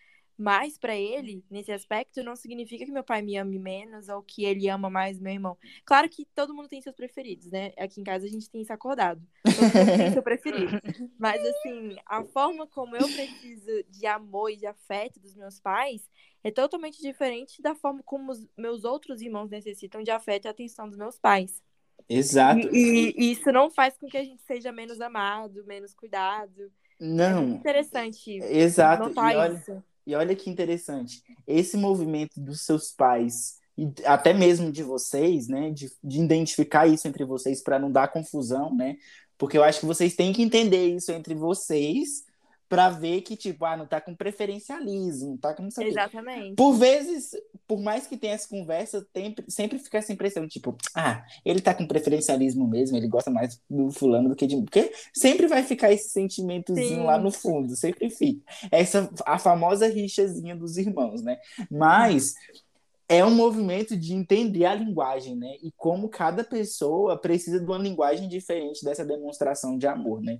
mais 0.41 0.79
para 0.79 0.97
ele, 0.97 1.45
nesse 1.51 1.71
aspecto, 1.71 2.23
não 2.23 2.35
significa 2.35 2.87
que 2.87 2.91
meu 2.91 3.05
pai 3.05 3.21
me 3.21 3.37
ame 3.37 3.59
menos 3.59 4.09
ou 4.09 4.23
que 4.23 4.43
ele 4.43 4.71
ama 4.71 4.89
mais 4.89 5.21
meu 5.21 5.35
irmão. 5.35 5.59
Claro 5.85 6.09
que 6.09 6.25
todo 6.35 6.55
mundo 6.55 6.67
tem 6.67 6.81
seus 6.81 6.97
preferidos, 6.97 7.51
né? 7.51 7.75
Aqui 7.77 8.01
em 8.01 8.05
casa 8.05 8.25
a 8.25 8.29
gente 8.29 8.49
tem 8.49 8.63
isso 8.63 8.73
acordado. 8.73 9.21
Todo 9.45 9.61
mundo 9.61 9.97
tem 9.99 10.13
seu 10.13 10.23
preferido. 10.23 10.81
Mas, 11.19 11.45
assim, 11.45 11.95
a 12.07 12.25
forma 12.25 12.67
como 12.67 12.97
eu 12.97 13.07
preciso 13.07 13.85
de 13.91 14.07
amor 14.07 14.49
e 14.51 14.57
de 14.57 14.67
afeto 14.67 15.21
dos 15.21 15.35
meus 15.37 15.61
pais 15.61 16.09
é 16.43 16.51
totalmente 16.51 17.03
diferente 17.03 17.61
da 17.61 17.75
forma 17.75 18.03
como 18.03 18.33
os 18.33 18.49
meus 18.57 18.85
outros 18.85 19.21
irmãos 19.21 19.51
necessitam 19.51 20.03
de 20.03 20.11
afeto 20.11 20.47
e 20.47 20.49
atenção 20.49 20.89
dos 20.89 20.97
meus 20.97 21.19
pais. 21.19 21.63
Exato. 22.09 22.69
E, 22.75 23.15
e, 23.17 23.33
isso 23.33 23.51
não 23.53 23.71
faz 23.71 23.97
com 23.97 24.07
que 24.07 24.17
a 24.17 24.25
gente 24.25 24.43
seja 24.43 24.73
menos 24.73 25.01
amado, 25.01 25.65
menos 25.67 25.95
cuidado. 25.95 26.71
Não. 26.99 27.43
É 27.43 27.47
interessante. 27.47 28.39
Exato. 28.43 29.09
Notar 29.09 29.33
e 29.33 29.37
olha, 29.37 29.55
isso. 29.55 29.83
E 30.07 30.15
olha 30.15 30.35
que 30.35 30.51
interessante, 30.51 31.23
esse 31.47 31.77
movimento 31.77 32.41
dos 32.41 32.63
seus 32.63 32.91
pais 32.91 33.61
e 33.79 33.89
até 34.05 34.35
mesmo 34.35 34.71
de 34.71 34.83
vocês, 34.83 35.49
né, 35.49 35.71
de, 35.71 35.91
de 36.03 36.21
identificar 36.21 36.87
isso 36.87 37.09
entre 37.09 37.25
vocês 37.25 37.63
para 37.63 37.79
não 37.79 37.91
dar 37.91 38.09
confusão, 38.09 38.75
né? 38.75 38.97
Porque 39.39 39.57
eu 39.57 39.65
acho 39.65 39.81
que 39.81 39.87
vocês 39.87 40.15
têm 40.15 40.35
que 40.35 40.43
entender 40.43 40.95
isso 40.95 41.11
entre 41.13 41.35
vocês 41.35 42.25
para 42.71 42.89
ver 42.89 43.23
que, 43.23 43.37
tipo, 43.37 43.65
ah, 43.65 43.77
não 43.77 43.85
tá 43.85 44.01
com 44.01 44.15
preferencialismo, 44.15 45.37
tá 45.37 45.53
com 45.53 45.65
não 45.65 45.73
sei 45.73 45.89
Exatamente. 45.89 46.55
Por 46.55 46.75
vezes, 46.75 47.33
por 47.67 47.81
mais 47.81 48.07
que 48.07 48.17
tenha 48.17 48.35
essa 48.35 48.49
conversa, 48.49 49.05
tem, 49.13 49.35
sempre 49.49 49.77
fica 49.77 49.99
essa 49.99 50.13
impressão, 50.13 50.47
tipo, 50.47 50.79
ah, 50.95 51.25
ele 51.45 51.61
tá 51.61 51.75
com 51.75 51.85
preferencialismo 51.85 52.69
mesmo, 52.69 52.97
ele 52.97 53.09
gosta 53.09 53.29
mais 53.29 53.61
do 53.69 53.91
fulano 53.91 54.29
do 54.29 54.37
que 54.37 54.47
de 54.47 54.55
mim. 54.55 54.65
Porque 54.65 54.93
sempre 55.13 55.49
vai 55.49 55.65
ficar 55.65 55.93
esse 55.93 56.11
sentimentozinho 56.11 57.01
Sim. 57.01 57.03
lá 57.03 57.19
no 57.19 57.33
fundo, 57.33 57.75
sempre 57.75 58.09
fica. 58.09 58.41
Essa, 58.71 59.11
a 59.27 59.37
famosa 59.37 59.89
rixazinha 59.89 60.55
dos 60.55 60.77
irmãos, 60.77 61.23
né? 61.23 61.39
Mas 61.69 62.35
é 63.09 63.25
um 63.25 63.35
movimento 63.35 63.97
de 63.97 64.15
entender 64.15 64.65
a 64.67 64.77
linguagem, 64.77 65.35
né? 65.35 65.57
E 65.61 65.73
como 65.73 66.09
cada 66.09 66.45
pessoa 66.45 67.19
precisa 67.19 67.59
de 67.59 67.67
uma 67.67 67.79
linguagem 67.79 68.29
diferente 68.29 68.85
dessa 68.85 69.05
demonstração 69.05 69.77
de 69.77 69.89
amor, 69.89 70.23
né? 70.23 70.39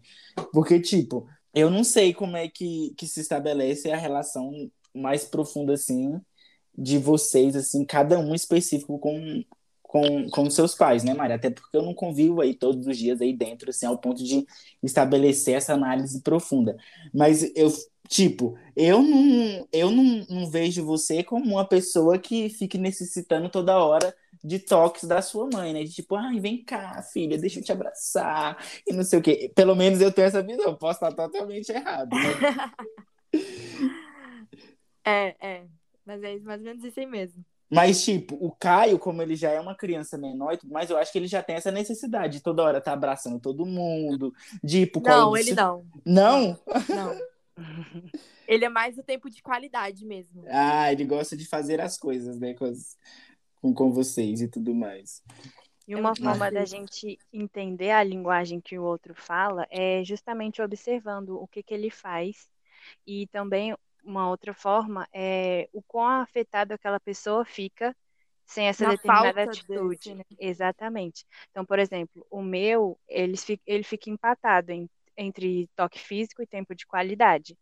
Porque, 0.53 0.79
tipo, 0.79 1.27
eu 1.55 1.71
não 1.71 1.85
sei 1.85 2.15
como 2.15 2.37
é 2.37 2.49
que, 2.49 2.95
que 2.97 3.07
se 3.07 3.21
estabelece 3.21 3.91
a 3.91 3.97
relação 3.97 4.53
mais 4.95 5.25
profunda, 5.25 5.75
assim, 5.75 6.21
de 6.77 6.99
vocês, 6.99 7.57
assim, 7.57 7.85
cada 7.85 8.19
um 8.19 8.35
específico 8.35 8.99
com, 8.99 9.43
com, 9.83 10.29
com 10.31 10.51
seus 10.51 10.75
pais, 10.75 11.03
né, 11.05 11.15
Maria? 11.15 11.37
Até 11.37 11.51
porque 11.51 11.77
eu 11.77 11.83
não 11.83 11.95
convivo 11.95 12.41
aí 12.41 12.55
todos 12.55 12.87
os 12.87 12.97
dias 12.97 13.21
aí 13.21 13.33
dentro, 13.33 13.71
assim, 13.71 13.87
ao 13.87 13.99
ponto 13.99 14.23
de 14.23 14.47
estabelecer 14.83 15.55
essa 15.57 15.75
análise 15.75 16.23
profunda. 16.23 16.77
Mas 17.13 17.43
eu, 17.57 17.73
tipo, 18.09 18.57
eu 18.77 19.03
não, 19.03 19.69
eu 19.73 19.91
não, 19.91 20.27
não 20.29 20.51
vejo 20.51 20.85
você 20.85 21.23
como 21.23 21.45
uma 21.55 21.65
pessoa 21.67 22.19
que 22.19 22.49
fique 22.49 22.79
necessitando 22.79 23.49
toda 23.49 23.79
hora 23.79 24.15
de 24.43 24.59
toques 24.59 25.05
da 25.05 25.21
sua 25.21 25.49
mãe, 25.53 25.73
né? 25.73 25.85
De 25.85 25.93
tipo, 25.93 26.15
ai, 26.17 26.41
vem 26.41 26.65
cá, 26.65 27.03
filha, 27.03 27.39
deixa 27.39 27.61
eu 27.61 27.65
te 27.65 27.73
abraçar, 27.73 28.57
e 28.87 28.93
não 28.93 29.05
sei 29.05 29.19
o 29.19 29.23
quê. 29.23 29.53
Pelo 29.55 29.75
menos 29.75 30.01
eu 30.01 30.13
tenho 30.13 30.27
essa 30.27 30.43
visão, 30.43 30.75
posso 30.75 31.05
estar 31.05 31.13
totalmente 31.13 31.71
errado. 31.71 32.11
Né? 32.11 32.73
é, 35.05 35.37
é. 35.41 35.65
Mas 36.05 36.23
é 36.23 36.39
mais 36.39 36.61
ou 36.61 36.67
menos 36.67 36.85
isso 36.85 36.99
aí 36.99 37.07
mesmo. 37.07 37.45
Mas, 37.71 38.05
tipo, 38.05 38.35
o 38.35 38.51
Caio, 38.51 38.99
como 38.99 39.23
ele 39.23 39.37
já 39.37 39.51
é 39.51 39.61
uma 39.61 39.77
criança 39.77 40.19
menor 40.19 40.59
mais, 40.65 40.91
eu 40.91 40.99
acho 40.99 41.13
que 41.13 41.19
ele 41.19 41.29
já 41.29 41.41
tem 41.41 41.55
essa 41.55 41.71
necessidade 41.71 42.39
de 42.39 42.43
toda 42.43 42.65
hora 42.65 42.79
estar 42.79 42.91
tá 42.91 42.97
abraçando 42.97 43.39
todo 43.39 43.65
mundo, 43.65 44.35
de 44.63 44.81
ir 44.81 44.87
pro 44.91 45.01
Não, 45.01 45.37
ele 45.37 45.55
não. 45.55 45.87
Não? 46.05 46.59
Não. 46.89 47.21
ele 48.49 48.65
é 48.65 48.69
mais 48.69 48.99
o 48.99 49.05
tempo 49.05 49.31
de 49.31 49.41
qualidade 49.41 50.05
mesmo. 50.05 50.43
Ah, 50.49 50.93
ele 50.93 51.05
gosta 51.05 51.37
de 51.37 51.47
fazer 51.47 51.81
as 51.81 51.97
coisas, 51.97 52.41
né? 52.41 52.55
Com 52.55 52.65
as, 52.65 52.99
com, 53.61 53.73
com 53.75 53.93
vocês 53.93 54.41
e 54.41 54.49
tudo 54.49 54.75
mais. 54.75 55.23
E 55.87 55.95
uma 55.95 56.15
forma 56.15 56.51
da 56.51 56.65
gente 56.65 57.19
entender 57.33 57.91
a 57.91 58.05
linguagem 58.05 58.61
que 58.61 58.79
o 58.79 58.85
outro 58.85 59.15
fala 59.15 59.67
é 59.71 60.05
justamente 60.05 60.63
observando 60.63 61.31
o 61.31 61.49
que, 61.49 61.63
que 61.63 61.75
ele 61.75 61.91
faz 61.91 62.49
e 63.07 63.27
também 63.29 63.75
uma 64.05 64.29
outra 64.29 64.55
forma 64.55 65.07
é 65.13 65.69
o 65.73 65.83
quão 65.83 66.07
afetado 66.07 66.73
aquela 66.73 67.01
pessoa 67.01 67.45
fica 67.45 67.95
sem 68.47 68.67
essa 68.67 68.85
Na 68.85 68.91
determinada 68.91 69.43
atitude. 69.43 69.97
Desse, 69.97 70.15
né? 70.15 70.25
Exatamente. 70.39 71.25
Então, 71.51 71.65
por 71.65 71.79
exemplo, 71.79 72.27
o 72.31 72.43
meu, 72.43 72.99
ele 73.09 73.37
fica, 73.37 73.63
ele 73.67 73.85
fica 73.85 74.11
empatado 74.11 74.73
em, 74.73 74.89
entre 75.17 75.69
toque 75.77 75.99
físico 75.99 76.43
e 76.43 76.47
tempo 76.47 76.75
de 76.75 76.87
qualidade. 76.87 77.57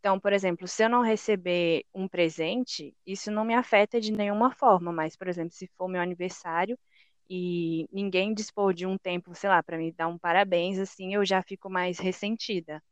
Então, 0.00 0.18
por 0.18 0.32
exemplo, 0.32 0.66
se 0.66 0.82
eu 0.82 0.88
não 0.88 1.02
receber 1.02 1.84
um 1.94 2.08
presente, 2.08 2.94
isso 3.06 3.30
não 3.30 3.44
me 3.44 3.54
afeta 3.54 4.00
de 4.00 4.10
nenhuma 4.10 4.50
forma, 4.50 4.90
mas, 4.90 5.14
por 5.14 5.28
exemplo, 5.28 5.52
se 5.52 5.70
for 5.76 5.88
meu 5.88 6.00
aniversário 6.00 6.78
e 7.28 7.86
ninguém 7.92 8.32
dispor 8.32 8.72
de 8.72 8.86
um 8.86 8.96
tempo, 8.96 9.34
sei 9.34 9.50
lá, 9.50 9.62
para 9.62 9.76
me 9.76 9.92
dar 9.92 10.08
um 10.08 10.18
parabéns, 10.18 10.78
assim, 10.78 11.14
eu 11.14 11.24
já 11.24 11.42
fico 11.42 11.68
mais 11.68 11.98
ressentida. 11.98 12.82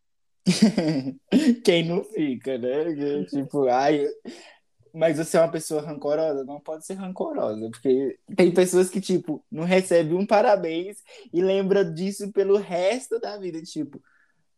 Quem 1.65 1.87
não 1.87 2.05
fica, 2.05 2.59
né? 2.59 3.25
Tipo, 3.25 3.67
ai, 3.69 4.07
mas 4.93 5.17
você 5.17 5.39
é 5.39 5.41
uma 5.41 5.51
pessoa 5.51 5.81
rancorosa? 5.81 6.45
Não 6.45 6.61
pode 6.61 6.85
ser 6.85 6.95
rancorosa, 6.95 7.71
porque 7.71 8.19
tem 8.37 8.53
pessoas 8.53 8.91
que, 8.91 9.01
tipo, 9.01 9.43
não 9.51 9.65
recebem 9.65 10.15
um 10.15 10.27
parabéns 10.27 11.03
e 11.33 11.41
lembra 11.41 11.85
disso 11.85 12.31
pelo 12.33 12.59
resto 12.59 13.19
da 13.19 13.39
vida. 13.39 13.63
Tipo, 13.63 13.99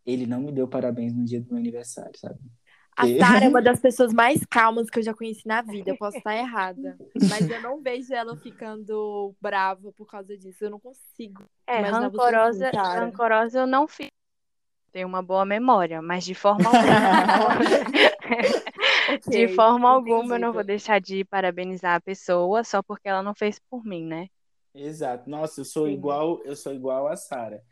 ele 0.04 0.26
não 0.26 0.40
me 0.40 0.52
deu 0.52 0.66
parabéns 0.66 1.14
no 1.14 1.24
dia 1.24 1.40
do 1.40 1.48
meu 1.48 1.58
aniversário, 1.58 2.18
sabe? 2.18 2.38
A 2.96 3.06
Sara 3.18 3.46
é 3.46 3.48
uma 3.48 3.62
das 3.62 3.80
pessoas 3.80 4.12
mais 4.12 4.44
calmas 4.44 4.90
que 4.90 4.98
eu 4.98 5.02
já 5.02 5.14
conheci 5.14 5.46
na 5.46 5.62
vida. 5.62 5.90
Eu 5.90 5.96
posso 5.96 6.18
estar 6.18 6.36
errada. 6.36 6.98
Mas 7.28 7.48
eu 7.48 7.62
não 7.62 7.80
vejo 7.80 8.12
ela 8.12 8.36
ficando 8.36 9.34
brava 9.40 9.92
por 9.92 10.06
causa 10.06 10.36
disso. 10.36 10.64
Eu 10.64 10.70
não 10.70 10.80
consigo. 10.80 11.44
É, 11.66 11.80
rancorosa, 11.80 12.68
assim, 12.68 12.76
rancorosa 12.76 13.60
eu 13.60 13.66
não 13.66 13.86
fico. 13.86 14.10
Tenho 14.92 15.06
uma 15.06 15.22
boa 15.22 15.44
memória, 15.44 16.02
mas 16.02 16.24
de 16.24 16.34
forma 16.34 16.66
alguma. 16.66 17.58
okay, 19.14 19.46
de 19.46 19.54
forma 19.54 19.88
alguma 19.88 20.34
eu 20.34 20.40
não 20.40 20.52
vou 20.52 20.64
deixar 20.64 21.00
de 21.00 21.24
parabenizar 21.24 21.94
a 21.94 22.00
pessoa 22.00 22.64
só 22.64 22.82
porque 22.82 23.08
ela 23.08 23.22
não 23.22 23.32
fez 23.32 23.60
por 23.70 23.84
mim, 23.84 24.04
né? 24.04 24.28
Exato. 24.74 25.30
Nossa, 25.30 25.60
eu 25.60 25.64
sou 25.64 25.86
Sim. 25.86 25.92
igual, 25.92 26.42
eu 26.44 26.56
sou 26.56 26.74
igual 26.74 27.06
a 27.06 27.16
Sara 27.16 27.62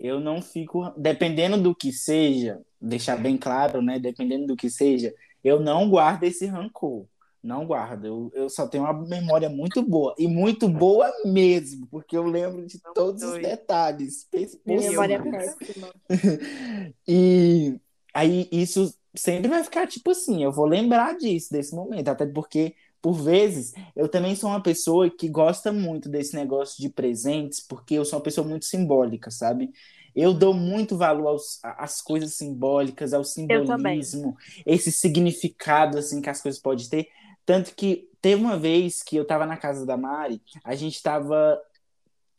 eu 0.00 0.18
não 0.18 0.40
fico. 0.40 0.90
Dependendo 0.96 1.60
do 1.60 1.74
que 1.74 1.92
seja, 1.92 2.60
deixar 2.80 3.16
bem 3.16 3.36
claro, 3.36 3.82
né? 3.82 3.98
Dependendo 3.98 4.46
do 4.46 4.56
que 4.56 4.70
seja, 4.70 5.14
eu 5.44 5.60
não 5.60 5.90
guardo 5.90 6.24
esse 6.24 6.46
rancor. 6.46 7.04
Não 7.42 7.66
guardo. 7.66 8.06
Eu, 8.06 8.32
eu 8.34 8.48
só 8.48 8.66
tenho 8.66 8.84
uma 8.84 8.92
memória 8.92 9.48
muito 9.48 9.82
boa. 9.82 10.14
E 10.18 10.26
muito 10.26 10.68
boa 10.68 11.12
mesmo, 11.24 11.86
porque 11.90 12.16
eu 12.16 12.24
lembro 12.24 12.66
de 12.66 12.78
todos 12.94 13.22
os 13.22 13.34
detalhes. 13.34 14.26
Minha 14.64 14.90
memória 14.90 15.14
é 15.14 15.30
péssima. 15.30 15.94
e 17.06 17.78
aí, 18.14 18.48
isso 18.50 18.94
sempre 19.14 19.48
vai 19.48 19.62
ficar 19.64 19.86
tipo 19.86 20.10
assim, 20.10 20.42
eu 20.42 20.52
vou 20.52 20.66
lembrar 20.66 21.16
disso, 21.16 21.50
desse 21.52 21.74
momento, 21.74 22.08
até 22.08 22.26
porque 22.26 22.74
por 23.02 23.14
vezes, 23.14 23.72
eu 23.96 24.08
também 24.08 24.34
sou 24.34 24.50
uma 24.50 24.62
pessoa 24.62 25.08
que 25.08 25.28
gosta 25.28 25.72
muito 25.72 26.08
desse 26.08 26.34
negócio 26.34 26.80
de 26.80 26.88
presentes, 26.88 27.60
porque 27.60 27.94
eu 27.94 28.04
sou 28.04 28.18
uma 28.18 28.22
pessoa 28.22 28.46
muito 28.46 28.66
simbólica, 28.66 29.30
sabe? 29.30 29.70
Eu 30.14 30.34
dou 30.34 30.52
muito 30.52 30.96
valor 30.96 31.28
aos, 31.28 31.60
às 31.62 32.02
coisas 32.02 32.34
simbólicas, 32.34 33.14
ao 33.14 33.24
simbolismo, 33.24 34.36
esse 34.66 34.92
significado 34.92 35.98
assim 35.98 36.20
que 36.20 36.28
as 36.28 36.42
coisas 36.42 36.60
podem 36.60 36.88
ter. 36.88 37.08
Tanto 37.46 37.74
que 37.74 38.08
teve 38.20 38.42
uma 38.42 38.58
vez 38.58 39.02
que 39.02 39.16
eu 39.16 39.22
estava 39.22 39.46
na 39.46 39.56
casa 39.56 39.86
da 39.86 39.96
Mari, 39.96 40.42
a 40.62 40.74
gente 40.74 40.96
estava 40.96 41.58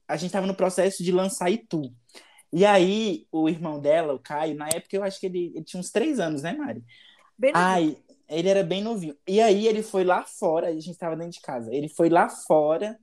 a 0.07 0.17
gente 0.17 0.27
estava 0.27 0.45
no 0.45 0.53
processo 0.53 1.03
de 1.03 1.11
lançar 1.11 1.49
Itu. 1.49 1.91
E 2.51 2.65
aí, 2.65 3.25
o 3.31 3.47
irmão 3.47 3.79
dela, 3.79 4.13
o 4.13 4.19
Caio, 4.19 4.55
na 4.55 4.67
época 4.67 4.95
eu 4.97 5.03
acho 5.03 5.19
que 5.19 5.25
ele, 5.25 5.53
ele 5.55 5.63
tinha 5.63 5.79
uns 5.79 5.89
três 5.89 6.19
anos, 6.19 6.41
né, 6.41 6.51
Mari? 6.51 6.83
Bem 7.37 7.51
Ai, 7.55 7.97
ele 8.31 8.49
era 8.49 8.63
bem 8.63 8.81
novinho. 8.83 9.15
E 9.27 9.41
aí 9.41 9.67
ele 9.67 9.83
foi 9.83 10.03
lá 10.03 10.23
fora, 10.23 10.67
a 10.67 10.71
gente 10.71 10.91
estava 10.91 11.15
dentro 11.15 11.33
de 11.33 11.41
casa. 11.41 11.73
Ele 11.73 11.89
foi 11.89 12.09
lá 12.09 12.29
fora. 12.29 12.97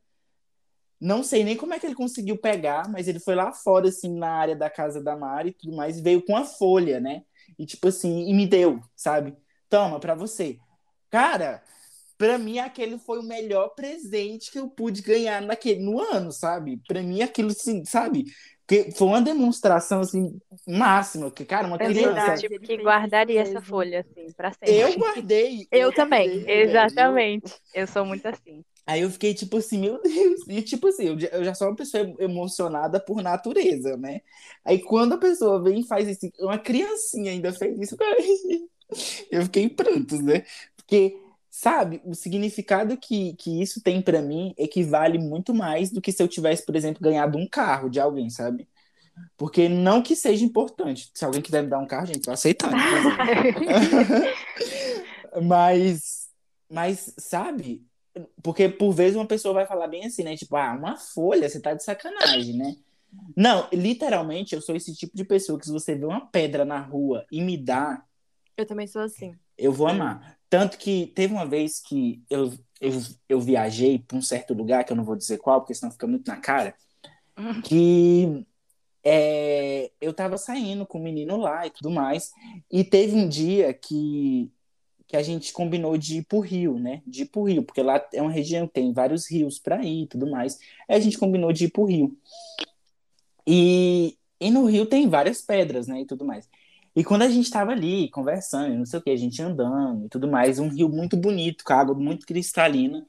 Não 1.00 1.23
sei 1.23 1.44
nem 1.44 1.56
como 1.56 1.75
é 1.75 1.78
que 1.78 1.87
ele 1.87 1.94
conseguiu 1.94 2.37
pegar, 2.38 2.88
mas 2.88 3.06
ele 3.06 3.20
foi 3.20 3.35
lá 3.35 3.52
fora, 3.52 3.88
assim, 3.88 4.18
na 4.18 4.30
área 4.30 4.56
da 4.56 4.68
casa 4.68 5.02
da 5.02 5.16
Mari 5.16 5.50
e 5.50 5.52
tudo 5.52 5.76
mais, 5.76 5.99
e 5.99 6.02
veio 6.02 6.25
com 6.25 6.37
a 6.37 6.44
folha, 6.44 6.99
né? 6.99 7.23
E 7.58 7.64
tipo 7.64 7.88
assim, 7.88 8.28
e 8.28 8.35
me 8.35 8.47
deu, 8.47 8.80
sabe? 8.97 9.37
Toma, 9.68 10.00
para 10.00 10.14
você. 10.14 10.58
Cara, 11.11 11.62
para 12.16 12.37
mim 12.37 12.58
aquele 12.58 12.99
foi 12.99 13.20
o 13.20 13.23
melhor 13.23 13.68
presente 13.70 14.50
que 14.50 14.58
eu 14.58 14.68
pude 14.68 15.02
ganhar 15.02 15.40
naquele 15.40 15.80
no 15.80 16.00
ano, 16.00 16.32
sabe? 16.32 16.82
Para 16.88 17.00
mim 17.00 17.23
aquilo 17.23 17.50
assim, 17.50 17.85
sabe? 17.85 18.25
Que 18.68 18.92
foi 18.92 19.08
uma 19.08 19.22
demonstração 19.22 20.00
assim 20.00 20.38
máxima, 20.66 21.30
que 21.30 21.42
cara, 21.42 21.66
uma 21.66 21.76
é 21.76 21.87
criança 21.87 22.37
verdade, 22.37 22.58
que 22.58 22.76
guardaria 22.76 23.40
essa 23.40 23.62
folha 23.62 24.00
assim 24.00 24.30
para 24.37 24.52
sempre. 24.52 24.76
Eu 24.76 24.98
guardei. 24.98 25.66
eu, 25.72 25.80
eu 25.80 25.92
também. 25.92 26.28
Guardei, 26.28 26.60
Exatamente. 26.60 27.54
Eu... 27.75 27.80
eu 27.80 27.87
sou 27.87 28.04
muito 28.04 28.28
assim. 28.28 28.62
Aí 28.87 29.00
eu 29.00 29.10
fiquei 29.10 29.32
tipo 29.32 29.56
assim, 29.56 29.78
meu 29.78 30.02
Deus. 30.02 30.40
E 30.48 30.60
tipo 30.60 30.88
assim, 30.88 31.16
eu 31.32 31.44
já 31.44 31.54
sou 31.54 31.68
uma 31.68 31.76
pessoa 31.76 32.14
emocionada 32.18 33.00
por 33.00 33.22
natureza, 33.22 33.96
né? 33.96 34.20
Aí 34.62 34.78
quando 34.78 35.14
a 35.14 35.18
pessoa 35.18 35.62
vem 35.62 35.80
e 35.80 35.87
faz 35.87 36.06
isso, 36.06 36.30
uma 36.38 36.58
criancinha 36.58 37.32
ainda 37.32 37.50
fez 37.52 37.78
isso, 37.80 37.96
eu 39.30 39.44
fiquei 39.44 39.62
em 39.62 39.68
prantos, 39.70 40.20
né? 40.20 40.44
Porque 40.76 41.18
sabe, 41.58 42.00
o 42.04 42.14
significado 42.14 42.96
que, 42.96 43.34
que 43.34 43.60
isso 43.60 43.82
tem 43.82 44.00
para 44.00 44.22
mim 44.22 44.54
equivale 44.56 45.18
muito 45.18 45.52
mais 45.52 45.90
do 45.90 46.00
que 46.00 46.12
se 46.12 46.22
eu 46.22 46.28
tivesse, 46.28 46.64
por 46.64 46.76
exemplo, 46.76 47.02
ganhado 47.02 47.36
um 47.36 47.48
carro 47.48 47.90
de 47.90 47.98
alguém, 47.98 48.30
sabe? 48.30 48.68
Porque 49.36 49.68
não 49.68 50.00
que 50.00 50.14
seja 50.14 50.44
importante. 50.44 51.10
Se 51.12 51.24
alguém 51.24 51.42
quiser 51.42 51.64
me 51.64 51.68
dar 51.68 51.80
um 51.80 51.86
carro, 51.86 52.06
gente, 52.06 52.28
eu 52.28 52.32
aceitar. 52.32 52.70
mas, 55.42 56.28
mas, 56.70 57.12
sabe? 57.18 57.84
Porque 58.40 58.68
por 58.68 58.92
vezes 58.92 59.16
uma 59.16 59.26
pessoa 59.26 59.52
vai 59.52 59.66
falar 59.66 59.88
bem 59.88 60.06
assim, 60.06 60.22
né? 60.22 60.36
Tipo, 60.36 60.54
ah, 60.54 60.76
uma 60.78 60.96
folha, 60.96 61.48
você 61.48 61.58
tá 61.58 61.74
de 61.74 61.82
sacanagem, 61.82 62.56
né? 62.56 62.76
Não, 63.36 63.66
literalmente, 63.72 64.54
eu 64.54 64.62
sou 64.62 64.76
esse 64.76 64.94
tipo 64.94 65.16
de 65.16 65.24
pessoa 65.24 65.58
que 65.58 65.66
se 65.66 65.72
você 65.72 65.96
vê 65.96 66.04
uma 66.04 66.24
pedra 66.24 66.64
na 66.64 66.78
rua 66.78 67.26
e 67.32 67.40
me 67.40 67.56
dá. 67.56 68.04
Eu 68.58 68.66
também 68.66 68.88
sou 68.88 69.02
assim. 69.02 69.36
Eu 69.56 69.72
vou 69.72 69.86
amar. 69.86 70.36
Tanto 70.50 70.78
que 70.78 71.12
teve 71.14 71.32
uma 71.32 71.46
vez 71.46 71.80
que 71.80 72.20
eu, 72.28 72.52
eu, 72.80 72.92
eu 73.28 73.40
viajei 73.40 74.00
para 74.00 74.16
um 74.16 74.22
certo 74.22 74.52
lugar, 74.52 74.84
que 74.84 74.90
eu 74.92 74.96
não 74.96 75.04
vou 75.04 75.14
dizer 75.14 75.38
qual, 75.38 75.60
porque 75.60 75.74
senão 75.74 75.92
fica 75.92 76.08
muito 76.08 76.26
na 76.26 76.36
cara, 76.38 76.74
uhum. 77.38 77.62
que 77.62 78.44
é, 79.04 79.92
eu 80.00 80.10
estava 80.10 80.36
saindo 80.36 80.84
com 80.84 80.98
o 80.98 81.02
menino 81.02 81.36
lá 81.36 81.66
e 81.66 81.70
tudo 81.70 81.88
mais, 81.88 82.32
e 82.68 82.82
teve 82.82 83.14
um 83.14 83.28
dia 83.28 83.72
que, 83.72 84.50
que 85.06 85.16
a 85.16 85.22
gente 85.22 85.52
combinou 85.52 85.96
de 85.96 86.18
ir 86.18 86.24
pro 86.24 86.40
Rio, 86.40 86.80
né? 86.80 87.00
De 87.06 87.22
ir 87.22 87.26
pro 87.26 87.44
Rio, 87.44 87.62
porque 87.62 87.82
lá 87.82 88.04
é 88.12 88.20
uma 88.20 88.32
região 88.32 88.66
que 88.66 88.74
tem 88.74 88.92
vários 88.92 89.30
rios 89.30 89.60
para 89.60 89.84
ir 89.84 90.02
e 90.02 90.06
tudo 90.08 90.28
mais. 90.28 90.58
Aí 90.88 90.96
a 90.96 91.00
gente 91.00 91.16
combinou 91.16 91.52
de 91.52 91.66
ir 91.66 91.70
pro 91.70 91.84
Rio. 91.84 92.18
E, 93.46 94.18
e 94.40 94.50
no 94.50 94.64
Rio 94.64 94.84
tem 94.84 95.08
várias 95.08 95.40
pedras, 95.42 95.87
né? 95.87 96.00
E 96.00 96.06
tudo 96.06 96.24
mais. 96.24 96.48
E 96.98 97.04
quando 97.04 97.22
a 97.22 97.28
gente 97.28 97.44
estava 97.44 97.70
ali 97.70 98.11
conversando, 98.11 98.74
não 98.74 98.84
sei 98.84 98.98
o 98.98 99.02
que, 99.02 99.11
a 99.11 99.16
gente 99.16 99.40
andando 99.40 100.06
e 100.06 100.08
tudo 100.08 100.26
mais, 100.26 100.58
um 100.58 100.68
rio 100.68 100.88
muito 100.88 101.16
bonito, 101.16 101.62
com 101.62 101.72
água 101.72 101.94
muito 101.94 102.26
cristalina. 102.26 103.06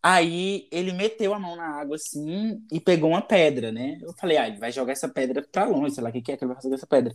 Aí 0.00 0.68
ele 0.70 0.92
meteu 0.92 1.34
a 1.34 1.38
mão 1.40 1.56
na 1.56 1.80
água 1.80 1.96
assim 1.96 2.64
e 2.70 2.78
pegou 2.78 3.10
uma 3.10 3.20
pedra, 3.20 3.72
né? 3.72 3.98
Eu 4.00 4.12
falei, 4.12 4.36
ah, 4.36 4.46
ele 4.46 4.58
vai 4.58 4.70
jogar 4.70 4.92
essa 4.92 5.08
pedra 5.08 5.42
pra 5.42 5.64
longe, 5.66 5.96
sei 5.96 6.04
lá 6.04 6.10
o 6.10 6.12
que, 6.12 6.22
que 6.22 6.30
é 6.30 6.36
que 6.36 6.44
ele 6.44 6.52
vai 6.52 6.62
fazer 6.62 6.68
com 6.68 6.76
essa 6.76 6.86
pedra. 6.86 7.12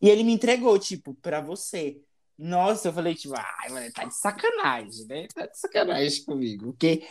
E 0.00 0.08
ele 0.08 0.24
me 0.24 0.32
entregou, 0.32 0.78
tipo, 0.78 1.12
pra 1.16 1.42
você. 1.42 2.00
Nossa, 2.38 2.88
eu 2.88 2.92
falei, 2.94 3.14
tipo, 3.14 3.34
ai, 3.36 3.68
mano, 3.68 3.92
tá 3.92 4.04
de 4.06 4.16
sacanagem, 4.16 5.06
né? 5.06 5.28
Tá 5.34 5.44
de 5.44 5.58
sacanagem 5.58 6.24
comigo. 6.24 6.72
Porque 6.72 7.06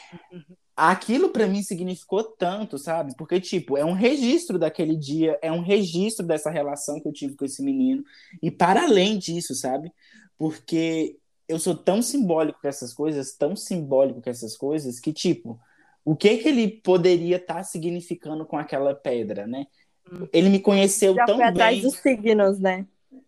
aquilo 0.75 1.29
para 1.29 1.47
mim 1.47 1.61
significou 1.61 2.23
tanto, 2.23 2.77
sabe? 2.77 3.13
Porque, 3.17 3.39
tipo, 3.39 3.77
é 3.77 3.85
um 3.85 3.93
registro 3.93 4.57
daquele 4.57 4.95
dia, 4.95 5.37
é 5.41 5.51
um 5.51 5.61
registro 5.61 6.25
dessa 6.25 6.49
relação 6.49 6.99
que 6.99 7.07
eu 7.07 7.13
tive 7.13 7.35
com 7.35 7.45
esse 7.45 7.63
menino. 7.63 8.03
E 8.41 8.49
para 8.49 8.83
além 8.83 9.17
disso, 9.17 9.53
sabe? 9.53 9.91
Porque 10.37 11.17
eu 11.47 11.59
sou 11.59 11.75
tão 11.75 12.01
simbólico 12.01 12.59
com 12.61 12.67
essas 12.67 12.93
coisas, 12.93 13.35
tão 13.35 13.55
simbólico 13.55 14.21
com 14.21 14.29
essas 14.29 14.57
coisas, 14.57 14.99
que, 14.99 15.13
tipo, 15.13 15.59
o 16.03 16.15
que 16.15 16.37
que 16.37 16.49
ele 16.49 16.67
poderia 16.67 17.37
estar 17.37 17.55
tá 17.55 17.63
significando 17.63 18.45
com 18.45 18.57
aquela 18.57 18.95
pedra, 18.95 19.45
né? 19.45 19.67
Hum. 20.11 20.27
Ele 20.33 20.49
me 20.49 20.59
conheceu 20.59 21.13
Já 21.15 21.25
tão 21.25 21.35
foi 21.35 21.45
bem. 21.45 21.53
atrás 21.53 21.81
dos 21.81 21.95
signos, 21.95 22.59
né? 22.59 22.85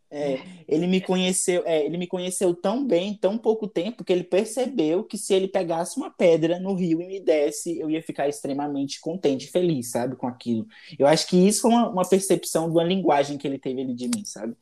É, 0.10 0.40
ele 0.68 0.88
me 0.88 1.02
conheceu, 1.02 1.64
é, 1.66 1.86
ele 1.86 1.98
me 1.98 2.08
conheceu 2.08 2.54
tão 2.54 2.86
bem, 2.86 3.18
tão 3.18 3.38
pouco 3.38 3.68
tempo, 3.68 4.04
que 4.04 4.14
ele 4.14 4.24
percebeu 4.24 5.04
que 5.04 5.18
se 5.18 5.34
ele 5.34 5.48
pegasse 5.48 5.98
uma 5.98 6.10
pedra 6.10 6.60
no 6.60 6.74
rio 6.74 7.02
e 7.02 7.08
me 7.08 7.20
desse, 7.20 7.78
eu 7.80 7.90
ia 7.90 8.02
ficar 8.02 8.28
extremamente 8.28 9.00
contente, 9.02 9.48
feliz, 9.48 9.92
sabe, 9.92 10.16
com 10.16 10.28
aquilo. 10.28 10.68
Eu 10.98 11.08
acho 11.08 11.28
que 11.28 11.36
isso 11.36 11.64
foi 11.64 11.72
uma, 11.72 11.90
uma 11.90 12.08
percepção 12.08 12.70
de 12.70 12.76
uma 12.76 12.84
linguagem 12.84 13.38
que 13.38 13.48
ele 13.48 13.60
teve 13.60 13.82
ali 13.82 13.94
de 13.94 14.08
mim, 14.08 14.24
sabe? 14.24 14.56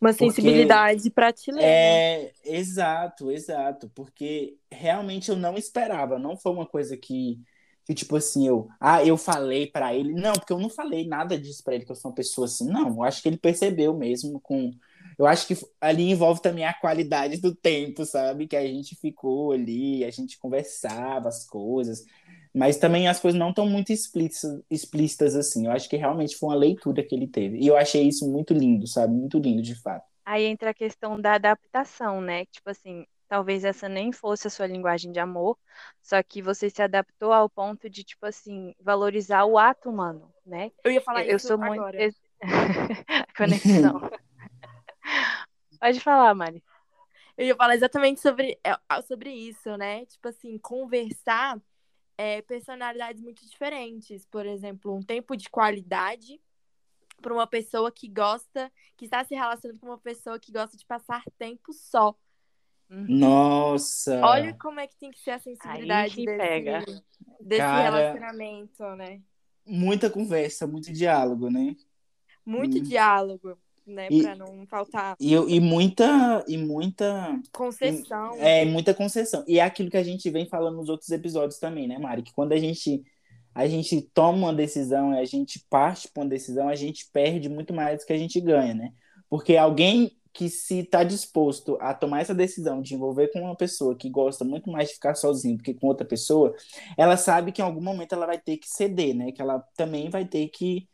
Uma 0.00 0.12
sensibilidade 0.12 1.10
para 1.10 1.32
te 1.32 1.50
ler. 1.50 1.62
É, 1.62 2.22
né? 2.22 2.30
exato, 2.44 3.30
exato, 3.30 3.90
porque 3.94 4.56
realmente 4.70 5.30
eu 5.30 5.36
não 5.36 5.56
esperava, 5.56 6.18
não 6.18 6.36
foi 6.36 6.52
uma 6.52 6.66
coisa 6.66 6.96
que 6.96 7.40
que 7.88 7.94
tipo 7.94 8.16
assim, 8.16 8.46
eu, 8.46 8.68
ah, 8.78 9.02
eu 9.02 9.16
falei 9.16 9.66
para 9.66 9.94
ele, 9.94 10.12
não, 10.12 10.34
porque 10.34 10.52
eu 10.52 10.58
não 10.58 10.68
falei 10.68 11.06
nada 11.06 11.38
disso 11.38 11.64
para 11.64 11.74
ele 11.74 11.86
que 11.86 11.90
eu 11.90 11.96
sou 11.96 12.10
uma 12.10 12.14
pessoa 12.14 12.44
assim, 12.44 12.68
não, 12.70 12.88
eu 12.88 13.02
acho 13.02 13.22
que 13.22 13.28
ele 13.30 13.38
percebeu 13.38 13.96
mesmo 13.96 14.38
com 14.40 14.70
eu 15.18 15.26
acho 15.26 15.46
que 15.48 15.54
ali 15.80 16.10
envolve 16.10 16.40
também 16.40 16.64
a 16.64 16.72
qualidade 16.72 17.40
do 17.40 17.54
tempo, 17.54 18.04
sabe? 18.06 18.46
Que 18.46 18.56
a 18.56 18.64
gente 18.64 18.94
ficou 18.96 19.52
ali, 19.52 20.04
a 20.04 20.10
gente 20.10 20.38
conversava 20.38 21.28
as 21.28 21.44
coisas, 21.44 22.04
mas 22.54 22.76
também 22.76 23.08
as 23.08 23.18
coisas 23.18 23.38
não 23.38 23.50
estão 23.50 23.66
muito 23.66 23.92
explícitas, 23.92 24.62
explícitas 24.70 25.34
assim. 25.34 25.66
Eu 25.66 25.72
acho 25.72 25.88
que 25.88 25.96
realmente 25.96 26.36
foi 26.36 26.50
uma 26.50 26.54
leitura 26.54 27.02
que 27.02 27.14
ele 27.14 27.26
teve. 27.26 27.58
E 27.58 27.66
eu 27.66 27.76
achei 27.76 28.06
isso 28.06 28.30
muito 28.30 28.54
lindo, 28.54 28.86
sabe? 28.86 29.12
Muito 29.12 29.38
lindo, 29.38 29.60
de 29.60 29.74
fato. 29.74 30.06
Aí 30.24 30.44
entra 30.44 30.70
a 30.70 30.74
questão 30.74 31.20
da 31.20 31.34
adaptação, 31.34 32.20
né? 32.20 32.46
Tipo 32.46 32.70
assim, 32.70 33.04
talvez 33.28 33.64
essa 33.64 33.88
nem 33.88 34.12
fosse 34.12 34.46
a 34.46 34.50
sua 34.50 34.66
linguagem 34.66 35.10
de 35.10 35.18
amor, 35.18 35.58
só 36.02 36.22
que 36.22 36.40
você 36.40 36.70
se 36.70 36.82
adaptou 36.82 37.32
ao 37.32 37.48
ponto 37.48 37.88
de, 37.90 38.04
tipo 38.04 38.24
assim, 38.24 38.74
valorizar 38.80 39.44
o 39.44 39.58
ato 39.58 39.90
humano, 39.90 40.32
né? 40.44 40.70
Eu 40.84 40.92
ia 40.92 41.00
falar 41.00 41.24
eu, 41.24 41.36
isso 41.36 41.46
eu 41.52 41.56
sou 41.56 41.64
agora. 41.64 41.98
muito 41.98 42.16
conexão. 43.36 44.10
Pode 45.88 46.00
falar, 46.00 46.34
Mari. 46.34 46.62
Eu 47.34 47.46
ia 47.46 47.56
falar 47.56 47.74
exatamente 47.74 48.20
sobre, 48.20 48.58
é, 48.62 48.76
sobre 49.00 49.30
isso, 49.30 49.74
né? 49.78 50.04
Tipo 50.04 50.28
assim, 50.28 50.58
conversar 50.58 51.58
é, 52.18 52.42
personalidades 52.42 53.22
muito 53.22 53.42
diferentes. 53.48 54.26
Por 54.26 54.44
exemplo, 54.44 54.94
um 54.94 55.00
tempo 55.00 55.34
de 55.34 55.48
qualidade 55.48 56.38
para 57.22 57.32
uma 57.32 57.46
pessoa 57.46 57.90
que 57.90 58.06
gosta, 58.06 58.70
que 58.98 59.06
está 59.06 59.24
se 59.24 59.34
relacionando 59.34 59.80
com 59.80 59.86
uma 59.86 59.96
pessoa 59.96 60.38
que 60.38 60.52
gosta 60.52 60.76
de 60.76 60.84
passar 60.84 61.24
tempo 61.38 61.72
só. 61.72 62.14
Uhum. 62.90 63.06
Nossa! 63.08 64.20
Olha 64.26 64.52
como 64.60 64.80
é 64.80 64.86
que 64.86 64.96
tem 64.96 65.10
que 65.10 65.20
ser 65.20 65.30
a 65.30 65.38
sensibilidade 65.38 66.16
desse, 66.16 66.36
pega. 66.36 66.84
desse 67.40 67.62
Cara, 67.62 67.82
relacionamento, 67.82 68.84
né? 68.94 69.22
Muita 69.64 70.10
conversa, 70.10 70.66
muito 70.66 70.92
diálogo, 70.92 71.48
né? 71.48 71.74
Muito 72.44 72.76
hum. 72.76 72.82
diálogo 72.82 73.58
né? 73.92 74.08
E, 74.10 74.22
pra 74.22 74.34
não 74.34 74.66
faltar. 74.66 75.16
E, 75.18 75.34
e 75.34 75.60
muita. 75.60 76.44
E 76.46 76.56
muita. 76.56 77.40
Concessão. 77.52 78.34
É, 78.38 78.64
muita 78.64 78.94
concessão. 78.94 79.44
E 79.46 79.58
é 79.58 79.62
aquilo 79.62 79.90
que 79.90 79.96
a 79.96 80.02
gente 80.02 80.28
vem 80.30 80.46
falando 80.46 80.76
nos 80.76 80.88
outros 80.88 81.10
episódios 81.10 81.58
também, 81.58 81.88
né, 81.88 81.98
Mari? 81.98 82.22
Que 82.22 82.32
quando 82.32 82.52
a 82.52 82.58
gente. 82.58 83.02
A 83.54 83.66
gente 83.66 84.00
toma 84.14 84.38
uma 84.38 84.54
decisão 84.54 85.14
e 85.14 85.18
a 85.18 85.24
gente 85.24 85.64
parte 85.68 86.08
para 86.08 86.22
uma 86.22 86.28
decisão, 86.28 86.68
a 86.68 86.76
gente 86.76 87.10
perde 87.12 87.48
muito 87.48 87.74
mais 87.74 87.98
do 87.98 88.06
que 88.06 88.12
a 88.12 88.18
gente 88.18 88.40
ganha, 88.40 88.72
né? 88.72 88.92
Porque 89.28 89.56
alguém 89.56 90.12
que 90.32 90.48
se 90.48 90.80
está 90.80 91.02
disposto 91.02 91.76
a 91.80 91.92
tomar 91.92 92.20
essa 92.20 92.32
decisão 92.32 92.80
de 92.80 92.94
envolver 92.94 93.32
com 93.32 93.40
uma 93.40 93.56
pessoa 93.56 93.96
que 93.96 94.08
gosta 94.08 94.44
muito 94.44 94.70
mais 94.70 94.88
de 94.88 94.94
ficar 94.94 95.16
sozinho 95.16 95.56
do 95.56 95.64
que 95.64 95.74
com 95.74 95.88
outra 95.88 96.06
pessoa, 96.06 96.54
ela 96.96 97.16
sabe 97.16 97.50
que 97.50 97.60
em 97.60 97.64
algum 97.64 97.80
momento 97.80 98.14
ela 98.14 98.26
vai 98.26 98.38
ter 98.38 98.56
que 98.58 98.68
ceder, 98.68 99.16
né? 99.16 99.32
Que 99.32 99.42
ela 99.42 99.58
também 99.76 100.08
vai 100.08 100.24
ter 100.24 100.46
que 100.46 100.88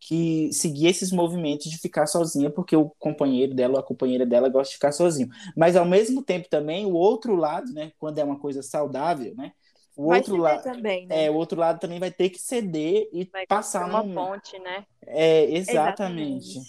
que 0.00 0.52
seguir 0.52 0.86
esses 0.88 1.12
movimentos 1.12 1.70
de 1.70 1.78
ficar 1.78 2.06
sozinha, 2.06 2.50
porque 2.50 2.74
o 2.76 2.90
companheiro 2.98 3.54
dela 3.54 3.74
ou 3.74 3.80
a 3.80 3.82
companheira 3.82 4.26
dela 4.26 4.48
gosta 4.48 4.70
de 4.70 4.76
ficar 4.76 4.92
sozinho. 4.92 5.28
Mas 5.56 5.76
ao 5.76 5.84
mesmo 5.84 6.22
tempo 6.22 6.48
também 6.48 6.86
o 6.86 6.94
outro 6.94 7.34
lado, 7.36 7.72
né, 7.72 7.92
quando 7.98 8.18
é 8.18 8.24
uma 8.24 8.38
coisa 8.38 8.62
saudável, 8.62 9.34
né, 9.36 9.52
o 9.96 10.04
Vai 10.06 10.18
outro 10.18 10.36
lado 10.36 10.62
também, 10.62 11.06
né? 11.06 11.26
é, 11.26 11.30
o 11.30 11.34
outro 11.34 11.58
lado 11.58 11.78
também 11.80 11.98
vai 12.00 12.10
ter 12.10 12.30
que 12.30 12.38
ceder 12.38 13.08
e 13.12 13.30
Vai 13.32 13.46
passar 13.48 13.86
uma 13.88 14.04
num- 14.04 14.14
ponte, 14.14 14.58
né? 14.58 14.86
É, 15.06 15.44
exatamente. 15.56 16.60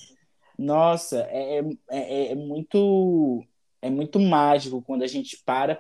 Nossa, 0.58 1.22
é, 1.30 1.60
é, 1.60 1.64
é, 1.90 2.32
é 2.32 2.36
muito 2.36 3.44
é 3.82 3.90
muito 3.90 4.20
mágico 4.20 4.82
quando 4.84 5.04
a 5.04 5.08
gente 5.08 5.42
para 5.46 5.76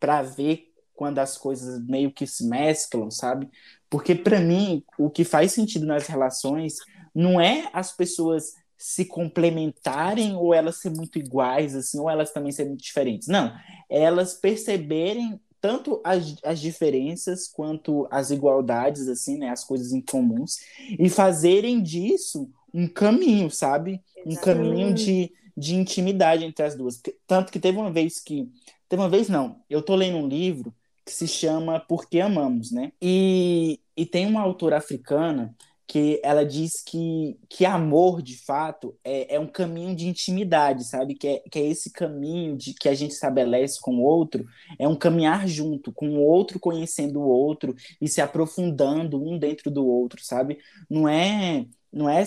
para 0.00 0.22
ver 0.22 0.71
quando 1.02 1.18
as 1.18 1.36
coisas 1.36 1.84
meio 1.84 2.12
que 2.12 2.28
se 2.28 2.46
mesclam, 2.46 3.10
sabe? 3.10 3.50
Porque 3.90 4.14
para 4.14 4.38
mim 4.38 4.84
o 4.96 5.10
que 5.10 5.24
faz 5.24 5.50
sentido 5.50 5.84
nas 5.84 6.06
relações 6.06 6.76
não 7.12 7.40
é 7.40 7.68
as 7.72 7.90
pessoas 7.90 8.54
se 8.78 9.04
complementarem 9.04 10.36
ou 10.36 10.54
elas 10.54 10.76
serem 10.76 10.98
muito 10.98 11.18
iguais 11.18 11.74
assim, 11.74 11.98
ou 11.98 12.08
elas 12.08 12.32
também 12.32 12.52
serem 12.52 12.70
muito 12.70 12.84
diferentes. 12.84 13.26
Não, 13.26 13.52
elas 13.90 14.34
perceberem 14.34 15.40
tanto 15.60 16.00
as, 16.04 16.36
as 16.44 16.60
diferenças 16.60 17.48
quanto 17.48 18.06
as 18.08 18.30
igualdades 18.30 19.08
assim, 19.08 19.38
né, 19.38 19.48
as 19.48 19.64
coisas 19.64 19.92
em 19.92 20.00
comuns 20.00 20.58
e 21.00 21.08
fazerem 21.08 21.82
disso 21.82 22.48
um 22.72 22.86
caminho, 22.86 23.50
sabe? 23.50 24.00
Um 24.24 24.36
caminho 24.36 24.94
de, 24.94 25.32
de 25.56 25.74
intimidade 25.74 26.44
entre 26.44 26.64
as 26.64 26.76
duas. 26.76 27.02
Tanto 27.26 27.50
que 27.50 27.58
teve 27.58 27.76
uma 27.76 27.90
vez 27.90 28.20
que. 28.20 28.48
Teve 28.88 29.02
uma 29.02 29.08
vez, 29.08 29.28
não. 29.28 29.56
Eu 29.68 29.82
tô 29.82 29.96
lendo 29.96 30.16
um 30.18 30.28
livro 30.28 30.72
que 31.04 31.12
se 31.12 31.26
chama 31.26 31.80
Por 31.80 32.08
que 32.08 32.20
Amamos, 32.20 32.70
né? 32.70 32.92
E, 33.00 33.80
e 33.96 34.06
tem 34.06 34.26
uma 34.26 34.40
autora 34.40 34.76
africana 34.76 35.54
que 35.92 36.18
ela 36.24 36.42
diz 36.42 36.82
que, 36.82 37.38
que 37.50 37.66
amor, 37.66 38.22
de 38.22 38.42
fato, 38.46 38.96
é, 39.04 39.34
é 39.34 39.38
um 39.38 39.46
caminho 39.46 39.94
de 39.94 40.08
intimidade, 40.08 40.84
sabe? 40.84 41.14
Que 41.14 41.28
é, 41.28 41.38
que 41.50 41.58
é 41.58 41.66
esse 41.66 41.92
caminho 41.92 42.56
de, 42.56 42.72
que 42.72 42.88
a 42.88 42.94
gente 42.94 43.10
estabelece 43.10 43.78
com 43.78 43.96
o 43.96 44.02
outro, 44.02 44.46
é 44.78 44.88
um 44.88 44.96
caminhar 44.96 45.46
junto, 45.46 45.92
com 45.92 46.08
o 46.08 46.22
outro 46.22 46.58
conhecendo 46.58 47.20
o 47.20 47.28
outro 47.28 47.74
e 48.00 48.08
se 48.08 48.22
aprofundando 48.22 49.22
um 49.22 49.38
dentro 49.38 49.70
do 49.70 49.86
outro, 49.86 50.24
sabe? 50.24 50.58
Não 50.88 51.06
é, 51.06 51.66
não 51.92 52.08
é 52.08 52.24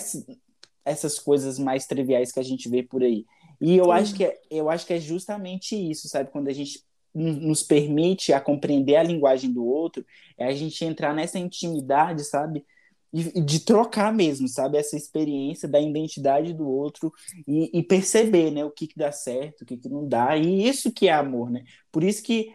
essas 0.84 1.18
coisas 1.18 1.58
mais 1.58 1.86
triviais 1.86 2.30
que 2.30 2.38
a 2.38 2.44
gente 2.44 2.68
vê 2.68 2.84
por 2.84 3.02
aí. 3.02 3.24
E 3.60 3.76
eu 3.76 3.86
Sim. 3.86 3.90
acho 3.90 4.14
que 4.14 4.24
é, 4.24 4.38
eu 4.48 4.70
acho 4.70 4.86
que 4.86 4.92
é 4.92 5.00
justamente 5.00 5.74
isso, 5.74 6.08
sabe? 6.08 6.30
Quando 6.30 6.46
a 6.46 6.52
gente 6.52 6.84
nos 7.16 7.62
permite 7.62 8.32
a 8.32 8.40
compreender 8.40 8.96
a 8.96 9.02
linguagem 9.02 9.50
do 9.50 9.64
outro, 9.64 10.04
é 10.36 10.46
a 10.46 10.54
gente 10.54 10.84
entrar 10.84 11.14
nessa 11.14 11.38
intimidade, 11.38 12.24
sabe? 12.24 12.64
E, 13.12 13.40
de 13.40 13.60
trocar 13.60 14.12
mesmo, 14.12 14.46
sabe? 14.48 14.76
Essa 14.76 14.96
experiência 14.96 15.66
da 15.66 15.80
identidade 15.80 16.52
do 16.52 16.68
outro 16.68 17.10
e, 17.48 17.78
e 17.78 17.82
perceber, 17.82 18.50
né? 18.50 18.64
O 18.64 18.70
que 18.70 18.86
que 18.86 18.98
dá 18.98 19.10
certo, 19.10 19.62
o 19.62 19.64
que 19.64 19.76
que 19.76 19.88
não 19.88 20.06
dá. 20.06 20.36
E 20.36 20.68
isso 20.68 20.92
que 20.92 21.08
é 21.08 21.12
amor, 21.12 21.50
né? 21.50 21.64
Por 21.90 22.04
isso 22.04 22.22
que 22.22 22.54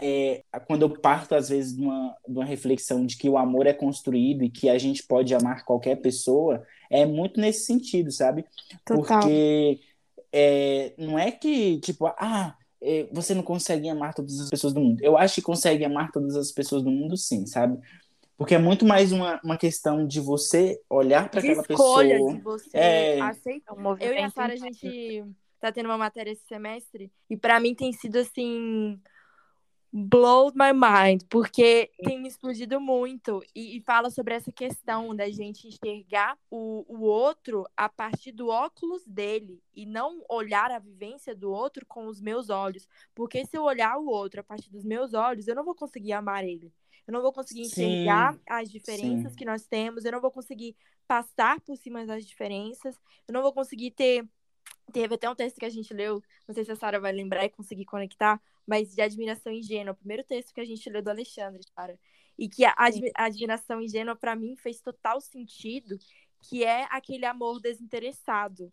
é, 0.00 0.42
quando 0.66 0.82
eu 0.82 0.90
parto, 0.90 1.34
às 1.34 1.48
vezes, 1.48 1.74
de 1.74 1.82
uma, 1.82 2.16
de 2.26 2.38
uma 2.38 2.44
reflexão 2.44 3.04
de 3.04 3.16
que 3.16 3.28
o 3.28 3.38
amor 3.38 3.66
é 3.66 3.72
construído 3.72 4.44
e 4.44 4.50
que 4.50 4.68
a 4.68 4.78
gente 4.78 5.02
pode 5.02 5.34
amar 5.34 5.64
qualquer 5.64 5.96
pessoa, 5.96 6.62
é 6.90 7.04
muito 7.06 7.40
nesse 7.40 7.64
sentido, 7.66 8.10
sabe? 8.10 8.44
Total. 8.84 9.20
Porque 9.20 9.80
é, 10.32 10.94
não 10.96 11.18
é 11.18 11.30
que, 11.30 11.78
tipo, 11.80 12.06
ah, 12.06 12.56
você 13.12 13.34
não 13.34 13.42
consegue 13.42 13.88
amar 13.88 14.12
todas 14.14 14.40
as 14.40 14.50
pessoas 14.50 14.72
do 14.72 14.80
mundo. 14.80 15.00
Eu 15.02 15.16
acho 15.16 15.36
que 15.36 15.42
consegue 15.42 15.84
amar 15.84 16.10
todas 16.10 16.34
as 16.36 16.50
pessoas 16.50 16.82
do 16.82 16.90
mundo, 16.90 17.16
sim, 17.16 17.46
sabe? 17.46 17.78
Porque 18.36 18.54
é 18.56 18.58
muito 18.58 18.84
mais 18.84 19.12
uma, 19.12 19.40
uma 19.44 19.56
questão 19.56 20.04
de 20.06 20.18
você 20.18 20.80
olhar 20.90 21.28
para 21.30 21.38
aquela 21.40 21.60
escolha, 21.62 22.14
pessoa. 22.16 22.34
de 22.34 22.40
você 22.40 22.70
É. 22.76 23.20
aceitar. 23.20 23.74
Um 23.74 23.80
movimento 23.80 24.10
Eu 24.12 24.18
e 24.18 24.22
a 24.22 24.30
Sara, 24.30 24.52
a 24.52 24.56
gente 24.56 25.24
tá 25.60 25.70
tendo 25.70 25.86
uma 25.86 25.98
matéria 25.98 26.32
esse 26.32 26.44
semestre 26.48 27.12
e 27.30 27.36
pra 27.36 27.60
mim 27.60 27.74
tem 27.74 27.92
sido 27.92 28.16
assim. 28.16 28.98
Blow 29.94 30.50
my 30.54 30.72
mind, 30.72 31.22
porque 31.28 31.90
tem 32.02 32.18
me 32.18 32.26
explodido 32.26 32.80
muito 32.80 33.42
e, 33.54 33.76
e 33.76 33.80
fala 33.82 34.08
sobre 34.08 34.34
essa 34.34 34.50
questão 34.50 35.14
da 35.14 35.28
gente 35.28 35.68
enxergar 35.68 36.38
o, 36.50 36.82
o 36.88 37.02
outro 37.02 37.66
a 37.76 37.90
partir 37.90 38.32
do 38.32 38.48
óculos 38.48 39.06
dele 39.06 39.62
e 39.74 39.84
não 39.84 40.24
olhar 40.30 40.70
a 40.70 40.78
vivência 40.78 41.36
do 41.36 41.50
outro 41.50 41.84
com 41.84 42.06
os 42.06 42.22
meus 42.22 42.48
olhos. 42.48 42.88
Porque 43.14 43.44
se 43.44 43.58
eu 43.58 43.64
olhar 43.64 43.98
o 43.98 44.06
outro 44.06 44.40
a 44.40 44.44
partir 44.44 44.70
dos 44.70 44.82
meus 44.82 45.12
olhos, 45.12 45.46
eu 45.46 45.54
não 45.54 45.64
vou 45.64 45.74
conseguir 45.74 46.12
amar 46.14 46.42
ele. 46.42 46.72
Eu 47.06 47.12
não 47.12 47.20
vou 47.20 47.32
conseguir 47.32 47.66
Sim, 47.66 48.04
enxergar 48.04 48.38
as 48.48 48.70
diferenças 48.70 49.32
sim. 49.32 49.36
que 49.36 49.44
nós 49.44 49.66
temos, 49.66 50.06
eu 50.06 50.12
não 50.12 50.20
vou 50.22 50.30
conseguir 50.30 50.74
passar 51.06 51.60
por 51.60 51.76
cima 51.76 52.06
das 52.06 52.24
diferenças, 52.24 52.98
eu 53.28 53.34
não 53.34 53.42
vou 53.42 53.52
conseguir 53.52 53.90
ter. 53.90 54.26
Teve 54.92 55.14
até 55.14 55.28
um 55.30 55.34
texto 55.34 55.58
que 55.58 55.64
a 55.64 55.70
gente 55.70 55.92
leu, 55.94 56.22
não 56.46 56.54
sei 56.54 56.64
se 56.64 56.72
a 56.72 56.76
Sara 56.76 57.00
vai 57.00 57.12
lembrar 57.12 57.44
e 57.44 57.48
conseguir 57.50 57.84
conectar, 57.84 58.40
mas 58.66 58.94
de 58.94 59.00
admiração 59.00 59.52
ingênua, 59.52 59.92
o 59.92 59.96
primeiro 59.96 60.24
texto 60.24 60.52
que 60.52 60.60
a 60.60 60.64
gente 60.64 60.88
leu 60.90 61.02
do 61.02 61.10
Alexandre, 61.10 61.62
Sara. 61.74 61.98
E 62.38 62.48
que 62.48 62.64
a, 62.64 62.74
admi- 62.76 63.12
a 63.14 63.24
admiração 63.24 63.80
ingênua, 63.80 64.16
para 64.16 64.34
mim, 64.36 64.56
fez 64.56 64.80
total 64.80 65.20
sentido, 65.20 65.96
que 66.42 66.64
é 66.64 66.84
aquele 66.90 67.24
amor 67.24 67.60
desinteressado. 67.60 68.70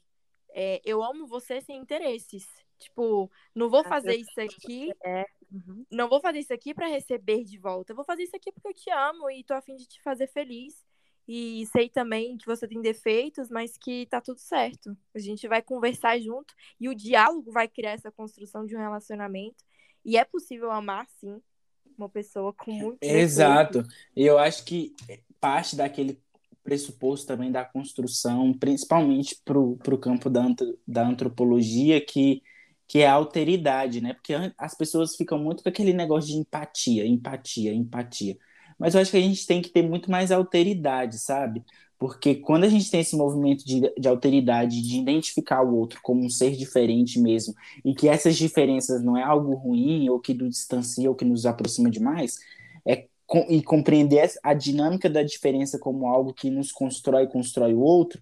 É, 0.51 0.81
eu 0.85 1.03
amo 1.03 1.27
você 1.27 1.61
sem 1.61 1.77
interesses. 1.77 2.47
Tipo, 2.79 3.29
não 3.53 3.69
vou 3.69 3.83
Ah, 3.83 3.89
fazer 3.89 4.15
isso 4.15 4.39
aqui 4.41 4.95
É. 5.03 5.25
Uhum. 5.51 5.85
não 5.91 6.07
vou 6.09 6.19
fazer 6.21 6.39
isso 6.39 6.53
aqui 6.53 6.73
pra 6.73 6.87
receber 6.87 7.43
de 7.43 7.57
volta. 7.57 7.91
Eu 7.91 7.95
vou 7.95 8.05
fazer 8.05 8.23
isso 8.23 8.35
aqui 8.35 8.51
porque 8.51 8.67
eu 8.69 8.73
te 8.73 8.89
amo 8.91 9.29
e 9.29 9.43
tô 9.43 9.53
a 9.53 9.61
fim 9.61 9.75
de 9.75 9.87
te 9.87 10.01
fazer 10.01 10.27
feliz. 10.27 10.83
E 11.31 11.63
sei 11.67 11.87
também 11.87 12.39
que 12.39 12.47
você 12.47 12.67
tem 12.67 12.81
defeitos, 12.81 13.51
mas 13.51 13.77
que 13.77 14.07
tá 14.07 14.19
tudo 14.19 14.39
certo. 14.39 14.97
A 15.13 15.19
gente 15.19 15.47
vai 15.47 15.61
conversar 15.61 16.19
junto 16.19 16.51
e 16.81 16.89
o 16.89 16.95
diálogo 16.95 17.51
vai 17.51 17.67
criar 17.67 17.91
essa 17.91 18.11
construção 18.11 18.65
de 18.65 18.75
um 18.75 18.79
relacionamento. 18.79 19.63
E 20.03 20.17
é 20.17 20.25
possível 20.25 20.71
amar, 20.71 21.05
sim, 21.19 21.39
uma 21.95 22.09
pessoa 22.09 22.51
com 22.51 22.71
muito 22.71 22.97
Exato. 23.03 23.83
E 24.15 24.25
eu 24.25 24.39
acho 24.39 24.65
que 24.65 24.91
parte 25.39 25.75
daquele 25.75 26.19
pressuposto 26.63 27.27
também 27.27 27.51
da 27.51 27.63
construção, 27.63 28.51
principalmente 28.51 29.39
para 29.45 29.59
o 29.59 29.99
campo 29.99 30.31
da, 30.31 30.47
da 30.87 31.07
antropologia, 31.07 32.03
que, 32.03 32.41
que 32.87 33.01
é 33.01 33.07
a 33.07 33.13
alteridade, 33.13 34.01
né? 34.01 34.15
Porque 34.15 34.33
as 34.57 34.75
pessoas 34.75 35.15
ficam 35.15 35.37
muito 35.37 35.61
com 35.61 35.69
aquele 35.69 35.93
negócio 35.93 36.31
de 36.31 36.37
empatia, 36.37 37.05
empatia, 37.05 37.71
empatia. 37.71 38.35
Mas 38.79 38.95
eu 38.95 39.01
acho 39.01 39.11
que 39.11 39.17
a 39.17 39.21
gente 39.21 39.45
tem 39.45 39.61
que 39.61 39.69
ter 39.69 39.83
muito 39.83 40.09
mais 40.09 40.31
alteridade, 40.31 41.19
sabe? 41.19 41.63
Porque 41.99 42.35
quando 42.35 42.63
a 42.63 42.69
gente 42.69 42.89
tem 42.89 43.01
esse 43.01 43.15
movimento 43.17 43.65
de, 43.65 43.81
de 43.99 44.07
alteridade, 44.07 44.81
de 44.81 44.97
identificar 44.97 45.61
o 45.61 45.75
outro 45.75 45.99
como 46.01 46.23
um 46.23 46.29
ser 46.29 46.55
diferente 46.55 47.19
mesmo, 47.19 47.53
e 47.83 47.93
que 47.93 48.07
essas 48.07 48.37
diferenças 48.37 49.03
não 49.03 49.17
é 49.17 49.23
algo 49.23 49.53
ruim, 49.53 50.07
ou 50.09 50.19
que 50.19 50.33
nos 50.33 50.51
distancia, 50.51 51.09
ou 51.09 51.15
que 51.15 51.25
nos 51.25 51.45
aproxima 51.45 51.89
demais, 51.91 52.39
é 52.85 53.05
e 53.49 53.61
compreender 53.61 54.31
a 54.41 54.53
dinâmica 54.55 55.09
da 55.09 55.21
diferença 55.21 55.77
como 55.77 56.07
algo 56.07 56.33
que 56.33 56.49
nos 56.49 56.71
constrói 56.71 57.23
e 57.23 57.27
constrói 57.27 57.73
o 57.75 57.79
outro, 57.79 58.19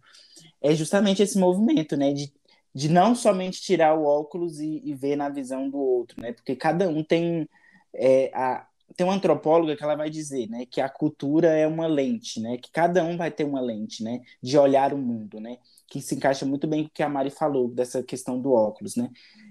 é 0.62 0.76
justamente 0.76 1.22
esse 1.24 1.38
movimento, 1.38 1.96
né? 1.96 2.12
De, 2.13 2.34
de 2.74 2.89
não 2.89 3.15
somente 3.15 3.62
tirar 3.62 3.96
o 3.98 4.04
óculos 4.06 4.60
e, 4.60 4.82
e 4.84 4.93
ver 4.96 5.15
na 5.15 5.30
visão 5.30 5.70
do 5.70 5.78
outro, 5.78 6.22
né? 6.22 6.34
Porque 6.34 6.56
cada 6.56 6.89
um 6.89 7.04
tem 7.04 7.48
é, 7.93 8.32
a, 8.34 8.67
tem 8.95 9.06
uma 9.06 9.15
antropóloga 9.15 9.76
que 9.76 9.84
ela 9.84 9.95
vai 9.95 10.10
dizer, 10.10 10.50
né, 10.50 10.65
que 10.65 10.82
a 10.82 10.89
cultura 10.89 11.50
é 11.50 11.67
uma 11.67 11.88
lente, 11.88 12.39
né, 12.39 12.58
que 12.58 12.71
cada 12.71 13.04
um 13.04 13.17
vai 13.17 13.30
ter 13.30 13.43
uma 13.43 13.62
lente, 13.62 14.04
né, 14.04 14.21
de 14.41 14.58
olhar 14.58 14.93
o 14.93 14.97
mundo, 14.97 15.39
né, 15.39 15.58
que 15.88 16.02
se 16.02 16.15
encaixa 16.15 16.45
muito 16.45 16.67
bem 16.67 16.84
com 16.84 16.89
o 16.89 16.93
que 16.93 17.04
a 17.04 17.10
Mari 17.10 17.30
falou 17.30 17.69
dessa 17.69 18.02
questão 18.02 18.39
do 18.39 18.52
óculos, 18.52 18.95
né, 18.95 19.10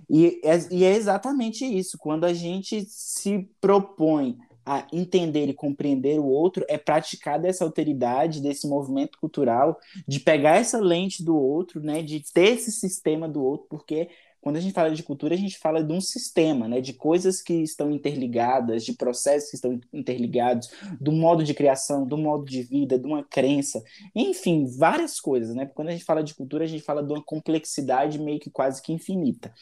e 0.09 0.41
é, 0.45 0.59
e 0.71 0.85
é 0.85 0.95
exatamente 0.95 1.65
isso, 1.65 1.99
quando 1.99 2.25
a 2.25 2.33
gente 2.33 2.85
se 2.89 3.49
propõe 3.61 4.39
a 4.67 4.85
entender 4.93 5.49
e 5.49 5.55
compreender 5.55 6.19
o 6.19 6.27
outro, 6.27 6.65
é 6.69 6.77
praticar 6.77 7.39
dessa 7.41 7.65
alteridade, 7.65 8.43
desse 8.43 8.67
movimento 8.67 9.17
cultural, 9.21 9.79
de 10.09 10.19
pegar 10.19 10.57
essa 10.57 10.81
lente 10.81 11.23
do 11.23 11.37
outro, 11.37 11.81
né, 11.81 12.03
de 12.03 12.21
ter 12.33 12.55
esse 12.55 12.73
sistema 12.73 13.29
do 13.29 13.41
outro, 13.45 13.69
porque 13.71 14.09
quando 14.47 14.59
a 14.59 14.61
gente 14.61 14.75
fala 14.75 14.93
de 14.93 15.03
cultura, 15.03 15.35
a 15.35 15.37
gente 15.37 15.59
fala 15.59 15.83
de 15.83 15.93
um 15.93 16.01
sistema, 16.01 16.69
né, 16.69 16.81
de 16.81 16.93
coisas 16.93 17.43
que 17.43 17.53
estão 17.53 17.91
interligadas, 17.91 18.85
de 18.85 18.93
processos 18.93 19.51
que 19.51 19.57
estão 19.57 19.81
interligados, 19.93 20.71
do 21.01 21.11
modo 21.11 21.43
de 21.43 21.53
criação, 21.53 22.07
do 22.07 22.17
modo 22.17 22.45
de 22.45 22.63
vida, 22.63 22.97
de 22.97 23.05
uma 23.05 23.25
crença, 23.25 23.83
enfim, 24.15 24.65
várias 24.79 25.19
coisas, 25.19 25.53
né? 25.53 25.67
Quando 25.67 25.89
a 25.89 25.91
gente 25.91 26.05
fala 26.05 26.23
de 26.23 26.33
cultura, 26.33 26.63
a 26.63 26.69
gente 26.69 26.85
fala 26.85 27.03
de 27.03 27.13
uma 27.13 27.25
complexidade 27.25 28.21
meio 28.21 28.39
que 28.39 28.49
quase 28.49 28.81
que 28.81 28.93
infinita. 28.93 29.53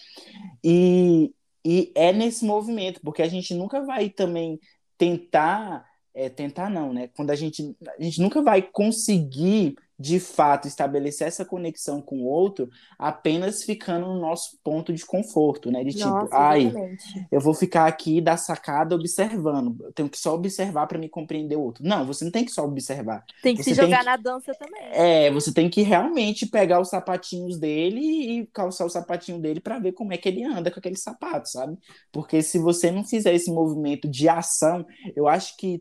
E, 0.63 1.33
e 1.65 1.91
é 1.95 2.13
nesse 2.13 2.45
movimento, 2.45 3.01
porque 3.01 3.23
a 3.23 3.29
gente 3.29 3.55
nunca 3.55 3.81
vai 3.81 4.11
também 4.11 4.61
tentar, 4.99 5.83
é, 6.13 6.29
tentar 6.29 6.69
não, 6.69 6.93
né? 6.93 7.09
Quando 7.17 7.31
a 7.31 7.35
gente, 7.35 7.75
a 7.99 8.03
gente 8.03 8.21
nunca 8.21 8.43
vai 8.43 8.61
conseguir 8.61 9.77
de 9.99 10.19
fato 10.19 10.67
estabelecer 10.67 11.29
essa 11.29 11.45
conexão 11.45 12.03
com 12.03 12.17
o 12.23 12.25
outro 12.27 12.69
apenas 12.99 13.63
ficando 13.63 14.07
no 14.07 14.21
nosso 14.21 14.59
ponto 14.65 14.93
de 14.93 15.07
conforto, 15.07 15.71
né? 15.71 15.85
De 15.85 15.97
Nossa, 16.01 16.25
tipo, 16.25 16.35
ai, 16.37 16.63
exatamente. 16.67 17.27
eu 17.31 17.41
vou 17.41 17.55
ficar 17.55 17.87
aqui 17.87 18.21
da 18.21 18.37
sacada 18.37 18.95
observando, 18.97 19.77
eu 19.85 19.93
tenho 19.93 20.09
que 20.09 20.19
só 20.19 20.35
observar 20.35 20.89
para 20.89 20.99
me 20.99 21.09
compreender 21.09 21.57
o 21.57 21.63
outro. 21.63 21.85
Não, 21.85 22.05
você 22.05 22.25
não 22.25 22.33
tem 22.33 22.45
que 22.45 22.51
só 22.51 22.65
observar. 22.65 23.25
Tem 23.43 23.55
que 23.55 23.63
Você 23.63 23.71
se 23.71 23.77
jogar 23.81 24.01
que- 24.01 24.05
na 24.07 24.17
dança 24.17 24.53
também. 24.55 24.83
É, 24.91 25.31
você 25.31 25.53
tem 25.55 25.71
que 25.71 25.83
realmente 25.83 26.45
pegar 26.47 26.81
os 26.81 26.89
sapatinhos 26.89 27.57
dele 27.59 28.01
e 28.01 28.47
calçar 28.49 28.85
o 28.87 28.91
sapatinho 28.91 29.39
dele 29.39 29.61
para 29.61 29.79
ver 29.79 29.93
como 29.93 30.13
é 30.13 30.17
que 30.19 30.29
ele 30.29 30.43
anda 30.43 30.71
com 30.73 30.79
aquele 30.81 30.97
sapato, 30.97 31.49
sabe? 31.49 31.79
Porque 32.11 32.43
se 32.43 32.59
você 32.59 32.91
não 32.91 33.05
fizer 33.05 33.33
esse 33.33 33.51
movimento 33.51 34.09
de 34.09 34.29
ação, 34.29 34.85
eu 35.15 35.29
acho 35.29 35.57
que 35.57 35.81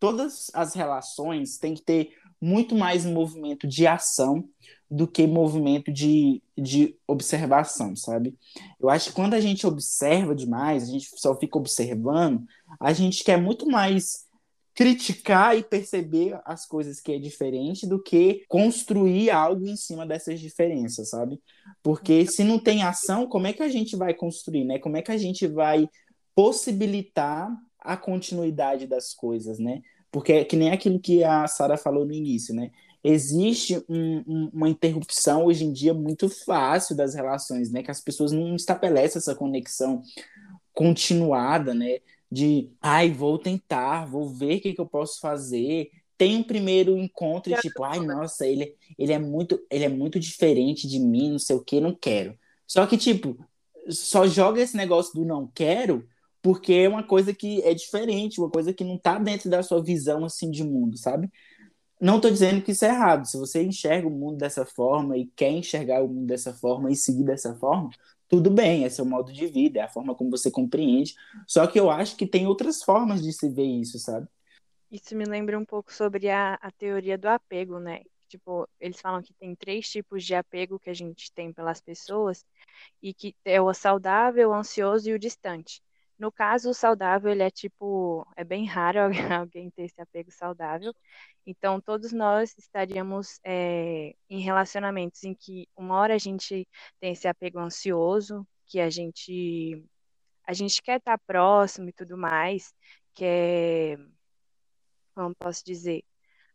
todas 0.00 0.50
as 0.54 0.74
relações 0.74 1.58
têm 1.58 1.74
que 1.74 1.82
ter 1.82 2.10
muito 2.44 2.74
mais 2.74 3.06
movimento 3.06 3.66
de 3.66 3.86
ação 3.86 4.44
do 4.90 5.08
que 5.08 5.26
movimento 5.26 5.90
de, 5.90 6.42
de 6.56 6.94
observação, 7.08 7.96
sabe? 7.96 8.34
Eu 8.78 8.90
acho 8.90 9.08
que 9.08 9.14
quando 9.14 9.32
a 9.32 9.40
gente 9.40 9.66
observa 9.66 10.34
demais, 10.34 10.82
a 10.82 10.86
gente 10.86 11.08
só 11.16 11.34
fica 11.34 11.56
observando, 11.56 12.44
a 12.78 12.92
gente 12.92 13.24
quer 13.24 13.40
muito 13.40 13.66
mais 13.66 14.24
criticar 14.74 15.56
e 15.56 15.62
perceber 15.62 16.38
as 16.44 16.66
coisas 16.66 17.00
que 17.00 17.12
é 17.12 17.18
diferente 17.18 17.86
do 17.86 18.02
que 18.02 18.44
construir 18.48 19.30
algo 19.30 19.66
em 19.66 19.76
cima 19.76 20.04
dessas 20.04 20.38
diferenças, 20.38 21.10
sabe? 21.10 21.40
Porque 21.82 22.26
se 22.26 22.44
não 22.44 22.58
tem 22.58 22.82
ação, 22.82 23.26
como 23.26 23.46
é 23.46 23.52
que 23.52 23.62
a 23.62 23.68
gente 23.68 23.96
vai 23.96 24.12
construir, 24.12 24.64
né? 24.64 24.78
Como 24.78 24.96
é 24.96 25.02
que 25.02 25.12
a 25.12 25.16
gente 25.16 25.46
vai 25.46 25.88
possibilitar 26.34 27.48
a 27.78 27.96
continuidade 27.96 28.86
das 28.86 29.14
coisas, 29.14 29.58
né? 29.58 29.80
Porque 30.14 30.32
é 30.32 30.44
que 30.44 30.54
nem 30.54 30.70
aquilo 30.70 31.00
que 31.00 31.24
a 31.24 31.44
Sara 31.48 31.76
falou 31.76 32.06
no 32.06 32.12
início, 32.12 32.54
né? 32.54 32.70
Existe 33.02 33.84
um- 33.88 34.22
um- 34.24 34.50
uma 34.54 34.68
interrupção 34.68 35.44
hoje 35.44 35.64
em 35.64 35.72
dia 35.72 35.92
muito 35.92 36.28
fácil 36.28 36.96
das 36.96 37.16
relações, 37.16 37.68
né? 37.72 37.82
Que 37.82 37.90
as 37.90 38.00
pessoas 38.00 38.30
não 38.30 38.54
estabelecem 38.54 39.18
essa 39.18 39.34
conexão 39.34 40.00
continuada, 40.72 41.74
né? 41.74 41.98
De, 42.30 42.70
ai, 42.80 43.10
vou 43.10 43.38
tentar, 43.40 44.06
vou 44.06 44.28
ver 44.28 44.58
o 44.58 44.60
que, 44.60 44.72
que 44.74 44.80
eu 44.80 44.86
posso 44.86 45.18
fazer. 45.20 45.90
Tem 46.16 46.36
um 46.36 46.44
primeiro 46.44 46.96
encontro 46.96 47.52
e 47.52 47.56
tipo, 47.56 47.82
ai, 47.82 47.98
nossa, 47.98 48.46
ele, 48.46 48.72
ele 48.96 49.12
é 49.12 49.18
muito, 49.18 49.60
ele 49.68 49.84
é 49.84 49.88
muito 49.88 50.20
diferente 50.20 50.86
de 50.86 51.00
mim, 51.00 51.32
não 51.32 51.40
sei 51.40 51.56
o 51.56 51.60
que, 51.64 51.80
não 51.80 51.92
quero. 51.92 52.38
Só 52.68 52.86
que, 52.86 52.96
tipo, 52.96 53.36
só 53.88 54.28
joga 54.28 54.60
esse 54.62 54.76
negócio 54.76 55.12
do 55.12 55.24
não 55.24 55.48
quero 55.52 56.06
porque 56.44 56.74
é 56.74 56.88
uma 56.90 57.02
coisa 57.02 57.32
que 57.32 57.62
é 57.62 57.72
diferente, 57.72 58.38
uma 58.38 58.50
coisa 58.50 58.70
que 58.70 58.84
não 58.84 58.98
tá 58.98 59.18
dentro 59.18 59.48
da 59.48 59.62
sua 59.62 59.82
visão, 59.82 60.26
assim, 60.26 60.50
de 60.50 60.62
mundo, 60.62 60.98
sabe? 60.98 61.32
Não 61.98 62.20
tô 62.20 62.28
dizendo 62.28 62.60
que 62.60 62.72
isso 62.72 62.84
é 62.84 62.88
errado. 62.88 63.24
Se 63.26 63.38
você 63.38 63.62
enxerga 63.62 64.06
o 64.06 64.10
mundo 64.10 64.36
dessa 64.36 64.66
forma 64.66 65.16
e 65.16 65.24
quer 65.34 65.48
enxergar 65.48 66.04
o 66.04 66.08
mundo 66.08 66.26
dessa 66.26 66.52
forma 66.52 66.92
e 66.92 66.96
seguir 66.96 67.24
dessa 67.24 67.54
forma, 67.54 67.88
tudo 68.28 68.50
bem, 68.50 68.84
é 68.84 68.90
seu 68.90 69.06
modo 69.06 69.32
de 69.32 69.46
vida, 69.46 69.80
é 69.80 69.84
a 69.84 69.88
forma 69.88 70.14
como 70.14 70.30
você 70.30 70.50
compreende. 70.50 71.14
Só 71.46 71.66
que 71.66 71.80
eu 71.80 71.90
acho 71.90 72.14
que 72.14 72.26
tem 72.26 72.46
outras 72.46 72.82
formas 72.82 73.22
de 73.22 73.32
se 73.32 73.48
ver 73.48 73.64
isso, 73.64 73.98
sabe? 73.98 74.28
Isso 74.92 75.16
me 75.16 75.24
lembra 75.24 75.58
um 75.58 75.64
pouco 75.64 75.90
sobre 75.94 76.28
a, 76.28 76.58
a 76.60 76.70
teoria 76.70 77.16
do 77.16 77.26
apego, 77.26 77.78
né? 77.78 78.02
Tipo, 78.28 78.68
eles 78.78 79.00
falam 79.00 79.22
que 79.22 79.32
tem 79.32 79.54
três 79.54 79.88
tipos 79.88 80.22
de 80.22 80.34
apego 80.34 80.78
que 80.78 80.90
a 80.90 80.94
gente 80.94 81.32
tem 81.32 81.50
pelas 81.54 81.80
pessoas 81.80 82.44
e 83.02 83.14
que 83.14 83.34
é 83.46 83.62
o 83.62 83.72
saudável, 83.72 84.50
o 84.50 84.54
ansioso 84.54 85.08
e 85.08 85.14
o 85.14 85.18
distante. 85.18 85.80
No 86.18 86.30
caso, 86.32 86.70
o 86.70 86.74
saudável, 86.74 87.30
ele 87.32 87.42
é 87.42 87.50
tipo, 87.50 88.26
é 88.36 88.44
bem 88.44 88.66
raro 88.66 88.98
alguém- 89.42 89.70
ter 89.70 89.84
esse 89.84 90.00
apego 90.00 90.30
saudável. 90.30 90.94
Então, 91.46 91.80
todos 91.80 92.12
nós 92.12 92.54
estaríamos 92.58 93.38
é, 93.44 94.14
em 94.30 94.40
relacionamentos 94.40 95.24
em 95.24 95.34
que 95.34 95.68
uma 95.76 95.96
hora 95.98 96.14
a 96.14 96.18
gente 96.18 96.66
tem 97.00 97.12
esse 97.12 97.28
apego 97.28 97.58
ansioso, 97.58 98.46
que 98.66 98.80
a 98.80 98.88
gente 98.90 99.84
a 100.46 100.52
gente 100.54 100.82
quer 100.82 100.98
estar 100.98 101.18
próximo 101.26 101.88
e 101.90 101.92
tudo 101.92 102.16
mais, 102.18 102.72
quer 103.14 103.98
como 105.14 105.34
posso 105.34 105.64
dizer, 105.64 106.04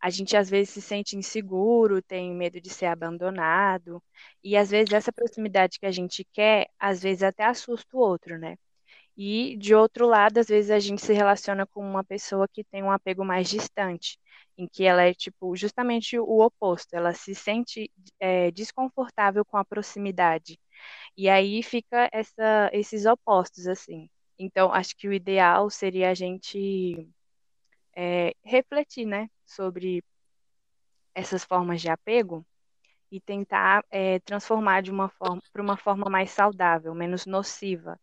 a 0.00 0.10
gente 0.10 0.36
às 0.36 0.48
vezes 0.50 0.70
se 0.70 0.82
sente 0.82 1.16
inseguro, 1.16 2.02
tem 2.02 2.34
medo 2.34 2.60
de 2.60 2.70
ser 2.70 2.86
abandonado, 2.86 4.02
e 4.42 4.56
às 4.56 4.70
vezes 4.70 4.92
essa 4.92 5.12
proximidade 5.12 5.78
que 5.78 5.86
a 5.86 5.90
gente 5.92 6.24
quer, 6.32 6.68
às 6.78 7.02
vezes 7.02 7.22
até 7.22 7.44
assusta 7.44 7.96
o 7.96 8.00
outro, 8.00 8.38
né? 8.38 8.56
E 9.16 9.56
de 9.58 9.74
outro 9.74 10.06
lado, 10.06 10.38
às 10.38 10.48
vezes 10.48 10.70
a 10.70 10.78
gente 10.78 11.02
se 11.02 11.12
relaciona 11.12 11.66
com 11.66 11.80
uma 11.82 12.04
pessoa 12.04 12.48
que 12.48 12.64
tem 12.64 12.82
um 12.82 12.90
apego 12.90 13.24
mais 13.24 13.48
distante, 13.50 14.18
em 14.56 14.66
que 14.68 14.84
ela 14.84 15.02
é 15.02 15.12
tipo 15.14 15.54
justamente 15.56 16.18
o 16.18 16.40
oposto, 16.40 16.94
ela 16.94 17.12
se 17.14 17.34
sente 17.34 17.90
é, 18.18 18.50
desconfortável 18.50 19.44
com 19.44 19.56
a 19.56 19.64
proximidade. 19.64 20.58
E 21.16 21.28
aí 21.28 21.62
fica 21.62 22.08
essa, 22.12 22.70
esses 22.72 23.06
opostos 23.06 23.66
assim. 23.66 24.08
Então, 24.38 24.72
acho 24.72 24.96
que 24.96 25.08
o 25.08 25.12
ideal 25.12 25.68
seria 25.70 26.10
a 26.10 26.14
gente 26.14 27.08
é, 27.94 28.34
refletir, 28.44 29.06
né, 29.06 29.28
sobre 29.46 30.02
essas 31.14 31.44
formas 31.44 31.80
de 31.80 31.88
apego 31.90 32.44
e 33.10 33.20
tentar 33.20 33.84
é, 33.90 34.18
transformar 34.20 34.82
de 34.82 34.90
uma 34.90 35.08
forma 35.08 35.42
para 35.52 35.62
uma 35.62 35.76
forma 35.76 36.08
mais 36.10 36.30
saudável, 36.30 36.94
menos 36.94 37.26
nociva. 37.26 37.98